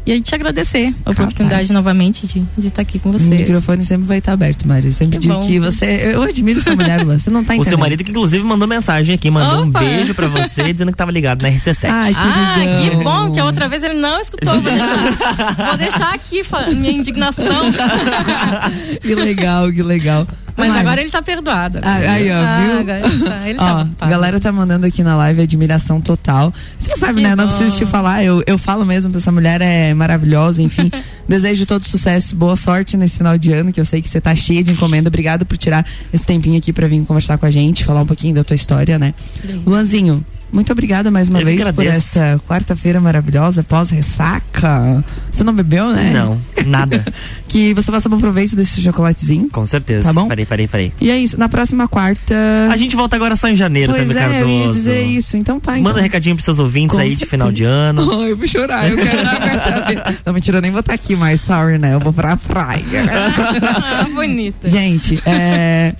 E 0.04 0.12
a 0.12 0.16
gente 0.16 0.34
agradecer 0.34 0.96
a 1.06 1.12
oportunidade 1.12 1.72
novamente 1.72 2.26
de 2.26 2.44
de 2.58 2.68
estar 2.68 2.82
aqui 2.82 2.98
com 2.98 3.10
O 3.10 3.12
vocês. 3.14 3.30
microfone 3.30 3.86
sempre 3.86 4.08
vai 4.08 4.18
estar 4.18 4.34
aberto, 4.34 4.68
Mário. 4.68 4.88
Eu 4.88 4.92
sempre 4.94 5.18
Que 5.20 5.22
digo 5.28 5.36
bom. 5.36 5.42
que 5.48 5.60
você. 5.60 5.86
Eu 6.14 6.24
admiro 6.24 6.60
sua 6.60 6.76
mulher. 6.76 7.06
Você 7.06 7.30
não 7.30 7.44
tá 7.44 7.54
O 7.54 7.56
entendendo. 7.58 7.70
seu 7.70 7.78
marido 7.78 8.04
que 8.04 8.10
inclusive 8.10 8.44
mandou 8.44 8.68
mensagem 8.68 9.14
aqui, 9.14 9.30
mandou 9.30 9.60
Opa! 9.68 9.80
um 9.80 9.86
beijo 9.86 10.16
pra 10.16 10.28
você, 10.28 10.64
dizendo 10.74 10.92
que 10.92 10.98
tava 10.98 11.12
ligado 11.12 11.44
na 11.44 11.50
RC7. 11.50 11.88
Ai, 11.90 12.14
que 12.14 12.20
Ah, 12.20 12.56
legal. 12.58 12.82
que 12.98 13.04
bom 13.04 13.32
que 13.32 13.40
a 13.40 13.46
outra 13.46 13.68
vez 13.70 13.84
ele 13.84 13.94
não 14.00 14.20
escutou. 14.20 14.54
Vou 14.54 14.62
deixar, 14.64 15.66
vou 15.68 15.78
deixar 15.78 16.14
aqui 16.16 16.42
minha 16.76 16.92
indignação. 16.94 17.46
Que 19.02 19.16
legal, 19.16 19.72
que 19.72 19.84
legal. 19.84 20.28
Mas 20.67 20.76
agora 20.78 21.02
ele 21.02 21.10
tá 21.10 21.21
perdoado. 21.21 21.80
Ah, 21.82 21.95
aí, 21.95 22.30
ó, 22.32 22.36
Ah, 22.36 22.65
viu? 22.65 22.80
agora 22.80 23.00
ele 23.08 23.24
tá, 23.24 23.50
ele 23.50 23.60
Ó, 23.60 23.63
tá 23.63 23.71
a 23.71 23.82
ocupado. 23.84 24.12
galera 24.12 24.39
tá 24.39 24.52
mandando 24.52 24.86
aqui 24.86 25.04
na 25.04 25.15
live 25.15 25.41
admiração 25.41 26.00
total. 26.02 26.54
Você 26.80 26.95
sabe, 26.95 27.15
Que 27.21 27.28
né? 27.28 27.36
Não 27.36 27.45
bom. 27.47 27.56
preciso 27.56 27.78
te 27.78 27.86
falar, 27.86 28.24
eu, 28.24 28.43
eu 28.45 28.58
falo 28.58 28.86
mesmo, 28.86 29.15
essa 29.15 29.32
mulher 29.32 29.62
é 29.62 29.93
maravilhosa, 29.93 30.62
enfim. 30.62 30.89
Desejo 31.28 31.65
todo 31.65 31.84
sucesso, 31.86 32.36
boa 32.36 32.56
sorte 32.56 32.97
nesse 32.97 33.17
final 33.17 33.38
de 33.38 33.52
ano, 33.54 33.71
que 33.71 33.80
eu 33.80 33.86
sei 33.86 34.02
que 34.02 34.10
você 34.10 34.19
tá 34.21 34.36
cheia 34.36 34.63
de 34.63 34.71
encomenda. 34.71 35.08
Obrigado 35.10 35.45
por 35.45 35.58
tirar 35.58 35.86
esse 36.13 36.26
tempinho 36.26 36.58
aqui 36.58 36.71
pra 36.74 36.88
vir 36.88 37.04
conversar 37.06 37.38
com 37.38 37.45
a 37.45 37.52
gente, 37.52 37.84
falar 37.86 38.02
um 38.02 38.06
pouquinho 38.06 38.36
da 38.36 38.43
tua 38.43 38.56
história, 38.56 39.00
né? 39.00 39.13
Luanzinho, 39.65 40.26
muito 40.52 40.72
obrigada 40.72 41.10
mais 41.10 41.28
uma 41.28 41.40
Eu 41.40 41.46
vez 41.46 41.64
por 41.72 41.86
essa 41.86 42.40
quarta-feira 42.48 43.00
maravilhosa, 43.00 43.64
pós-ressaca. 43.64 45.04
Você 45.32 45.44
não 45.44 45.54
bebeu, 45.54 45.90
né? 45.92 46.12
Não, 46.14 46.38
nada. 46.66 47.04
Que 47.52 47.74
você 47.74 47.92
faça 47.92 48.08
bom 48.08 48.18
proveito 48.18 48.56
desse 48.56 48.82
chocolatezinho. 48.82 49.50
Com 49.50 49.66
certeza. 49.66 50.06
Tá 50.06 50.14
bom? 50.14 50.26
Farei, 50.26 50.46
farei, 50.46 50.68
farei. 50.68 50.94
E 51.02 51.12
é 51.12 51.18
isso, 51.18 51.38
na 51.38 51.50
próxima 51.50 51.86
quarta. 51.86 52.34
A 52.72 52.78
gente 52.78 52.96
volta 52.96 53.18
agora 53.18 53.36
só 53.36 53.50
em 53.50 53.58
janeiro, 53.58 53.92
Pois 53.92 54.08
Tami 54.08 54.18
é, 54.18 54.24
eu 54.24 54.30
ia 54.50 54.60
Cardoso. 54.60 54.80
dizer 54.80 55.04
isso. 55.04 55.36
Então 55.36 55.60
tá, 55.60 55.74
então. 55.74 55.84
Manda 55.84 56.00
um 56.00 56.02
recadinho 56.02 56.36
pros 56.36 56.46
seus 56.46 56.60
ouvintes 56.60 56.96
Com 56.96 57.02
aí 57.02 57.10
de 57.10 57.16
certeza. 57.18 57.30
final 57.32 57.52
de 57.52 57.66
ano. 57.66 58.08
Oh, 58.12 58.24
eu 58.24 58.38
vou 58.38 58.48
chorar, 58.48 58.90
eu 58.90 58.96
quero 58.96 59.22
na 59.24 59.36
quarta-feira. 59.36 60.18
Não, 60.26 60.34
mentira, 60.34 60.58
eu 60.60 60.62
nem 60.62 60.72
vou 60.72 60.80
estar 60.80 60.94
aqui 60.94 61.14
mais, 61.14 61.42
sorry, 61.42 61.78
né? 61.78 61.94
Eu 61.94 62.00
vou 62.00 62.14
pra 62.14 62.38
praia. 62.38 62.82
Ah, 63.12 64.08
bonita. 64.14 64.70
Gente, 64.70 65.22
é, 65.26 65.94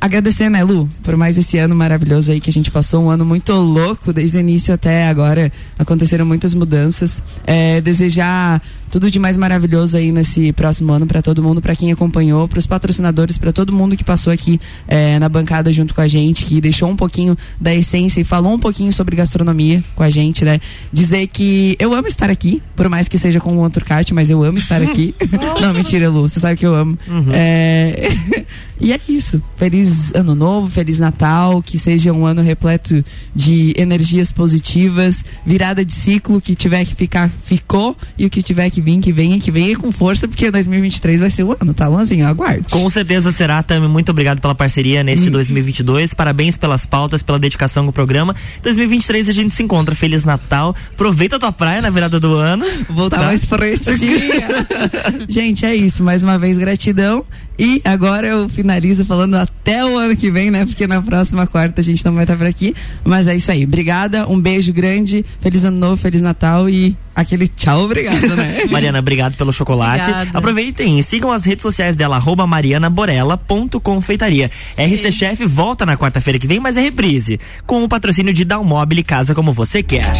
agradecer, 0.00 0.48
né, 0.50 0.62
Lu, 0.62 0.88
por 1.02 1.16
mais 1.16 1.38
esse 1.38 1.58
ano 1.58 1.74
maravilhoso 1.74 2.32
aí 2.32 2.40
que 2.40 2.50
a 2.50 2.52
gente 2.52 2.70
passou, 2.70 3.04
um 3.04 3.10
ano 3.10 3.24
muito 3.24 3.52
louco, 3.52 4.12
desde 4.12 4.38
o 4.38 4.40
início 4.40 4.72
até 4.72 5.08
agora 5.08 5.52
aconteceram 5.78 6.24
muitas 6.24 6.54
mudanças. 6.54 7.22
É, 7.46 7.80
desejar 7.80 8.62
tudo 8.90 9.10
de 9.10 9.18
mais 9.18 9.36
maravilhoso 9.36 9.96
aí 9.96 10.12
nesse 10.12 10.52
próximo 10.52 10.92
ano 10.92 11.06
para 11.06 11.22
todo 11.22 11.42
mundo, 11.42 11.60
para 11.60 11.74
quem 11.76 11.92
acompanhou, 11.92 12.48
para 12.48 12.58
os 12.58 12.66
patrocinadores, 12.66 13.38
para 13.38 13.52
todo 13.52 13.72
mundo 13.72 13.96
que 13.96 14.04
passou 14.04 14.32
aqui 14.32 14.60
é, 14.86 15.18
na 15.18 15.28
bancada 15.28 15.72
junto 15.72 15.94
com 15.94 16.00
a 16.00 16.08
gente, 16.08 16.44
que 16.44 16.60
deixou 16.60 16.88
um 16.88 16.96
pouquinho 16.96 17.36
da 17.60 17.74
essência 17.74 18.20
e 18.20 18.24
falou 18.24 18.52
um 18.52 18.58
pouquinho 18.58 18.92
sobre 18.92 19.16
gastronomia 19.16 19.82
com 19.94 20.02
a 20.02 20.10
gente, 20.10 20.44
né? 20.44 20.60
Dizer 20.92 21.26
que 21.28 21.76
eu 21.78 21.94
amo 21.94 22.08
estar 22.08 22.30
aqui, 22.30 22.62
por 22.74 22.88
mais 22.88 23.08
que 23.08 23.18
seja 23.18 23.40
com 23.40 23.56
o 23.56 23.64
Anturcate, 23.64 24.14
mas 24.14 24.30
eu 24.30 24.42
amo 24.42 24.58
estar 24.58 24.82
aqui. 24.82 25.14
Não, 25.60 25.72
mentira, 25.74 26.08
Lu, 26.08 26.22
você 26.22 26.40
sabe 26.40 26.56
que 26.56 26.66
eu 26.66 26.74
amo. 26.74 26.98
É... 27.32 28.08
e 28.80 28.92
é 28.92 29.00
isso. 29.08 29.42
Feliz 29.56 30.14
ano 30.14 30.34
novo, 30.34 30.68
feliz 30.68 30.98
Natal, 30.98 31.62
que 31.62 31.78
seja 31.78 32.12
um 32.12 32.26
ano 32.26 32.42
repleto 32.42 33.04
de 33.34 33.74
energias 33.76 34.32
positivas, 34.32 35.24
virada 35.44 35.84
de 35.84 35.92
ciclo, 35.92 36.40
que 36.40 36.54
tiver 36.54 36.84
que 36.84 36.94
ficar, 36.94 37.30
ficou, 37.30 37.96
e 38.18 38.26
o 38.26 38.30
que 38.30 38.42
tiver 38.42 38.70
que 38.70 38.75
vir, 38.80 39.00
que 39.00 39.12
venha, 39.12 39.38
que 39.38 39.50
venha 39.50 39.76
com 39.76 39.90
força, 39.92 40.26
porque 40.26 40.50
2023 40.50 41.20
vai 41.20 41.30
ser 41.30 41.44
o 41.44 41.56
ano, 41.60 41.74
tá, 41.74 41.88
Luanzinho? 41.88 42.26
Aguarde. 42.26 42.66
Com 42.70 42.88
certeza 42.88 43.32
será, 43.32 43.62
Tami. 43.62 43.88
Muito 43.88 44.10
obrigado 44.10 44.40
pela 44.40 44.54
parceria 44.54 45.02
neste 45.02 45.30
2022. 45.30 46.14
Parabéns 46.14 46.56
pelas 46.56 46.86
pautas, 46.86 47.22
pela 47.22 47.38
dedicação 47.38 47.84
com 47.84 47.90
o 47.90 47.92
programa. 47.92 48.34
2023 48.62 49.28
a 49.28 49.32
gente 49.32 49.54
se 49.54 49.62
encontra. 49.62 49.94
Feliz 49.94 50.24
Natal. 50.24 50.74
Aproveita 50.92 51.36
a 51.36 51.38
tua 51.38 51.52
praia 51.52 51.82
na 51.82 51.90
virada 51.90 52.18
do 52.20 52.34
ano. 52.34 52.66
Voltar 52.88 53.18
tá? 53.18 53.26
mais 53.26 53.44
pretinha. 53.44 54.66
gente, 55.28 55.64
é 55.64 55.74
isso. 55.74 56.02
Mais 56.02 56.22
uma 56.22 56.38
vez, 56.38 56.58
gratidão. 56.58 57.24
E 57.58 57.80
agora 57.84 58.26
eu 58.26 58.48
finalizo 58.48 59.04
falando 59.04 59.36
até 59.36 59.84
o 59.84 59.96
ano 59.96 60.16
que 60.16 60.30
vem, 60.30 60.50
né? 60.50 60.64
Porque 60.64 60.86
na 60.86 61.00
próxima 61.00 61.46
quarta 61.46 61.80
a 61.80 61.84
gente 61.84 62.04
não 62.04 62.14
vai 62.14 62.24
estar 62.24 62.36
por 62.36 62.46
aqui. 62.46 62.74
Mas 63.04 63.26
é 63.26 63.34
isso 63.34 63.50
aí. 63.50 63.64
Obrigada, 63.64 64.28
um 64.28 64.38
beijo 64.38 64.72
grande. 64.72 65.24
Feliz 65.40 65.64
ano 65.64 65.78
novo, 65.78 65.96
feliz 65.96 66.20
Natal 66.20 66.68
e 66.68 66.96
aquele 67.14 67.48
tchau, 67.48 67.84
obrigado, 67.84 68.36
né? 68.36 68.64
Mariana, 68.70 68.98
obrigado 68.98 69.36
pelo 69.36 69.52
chocolate. 69.52 70.10
Obrigada. 70.10 70.38
Aproveitem 70.38 70.98
e 70.98 71.02
sigam 71.02 71.32
as 71.32 71.46
redes 71.46 71.62
sociais 71.62 71.96
dela, 71.96 72.16
arroba 72.16 72.46
marianaborella.confeitaria. 72.46 74.50
RC 74.76 75.12
Chef 75.12 75.46
volta 75.46 75.86
na 75.86 75.96
quarta-feira 75.96 76.38
que 76.38 76.46
vem, 76.46 76.60
mas 76.60 76.76
é 76.76 76.82
reprise. 76.82 77.40
Com 77.66 77.82
o 77.82 77.88
patrocínio 77.88 78.34
de 78.34 78.44
Dalmobile 78.44 79.02
Casa 79.02 79.34
Como 79.34 79.52
Você 79.52 79.82
Quer. 79.82 80.12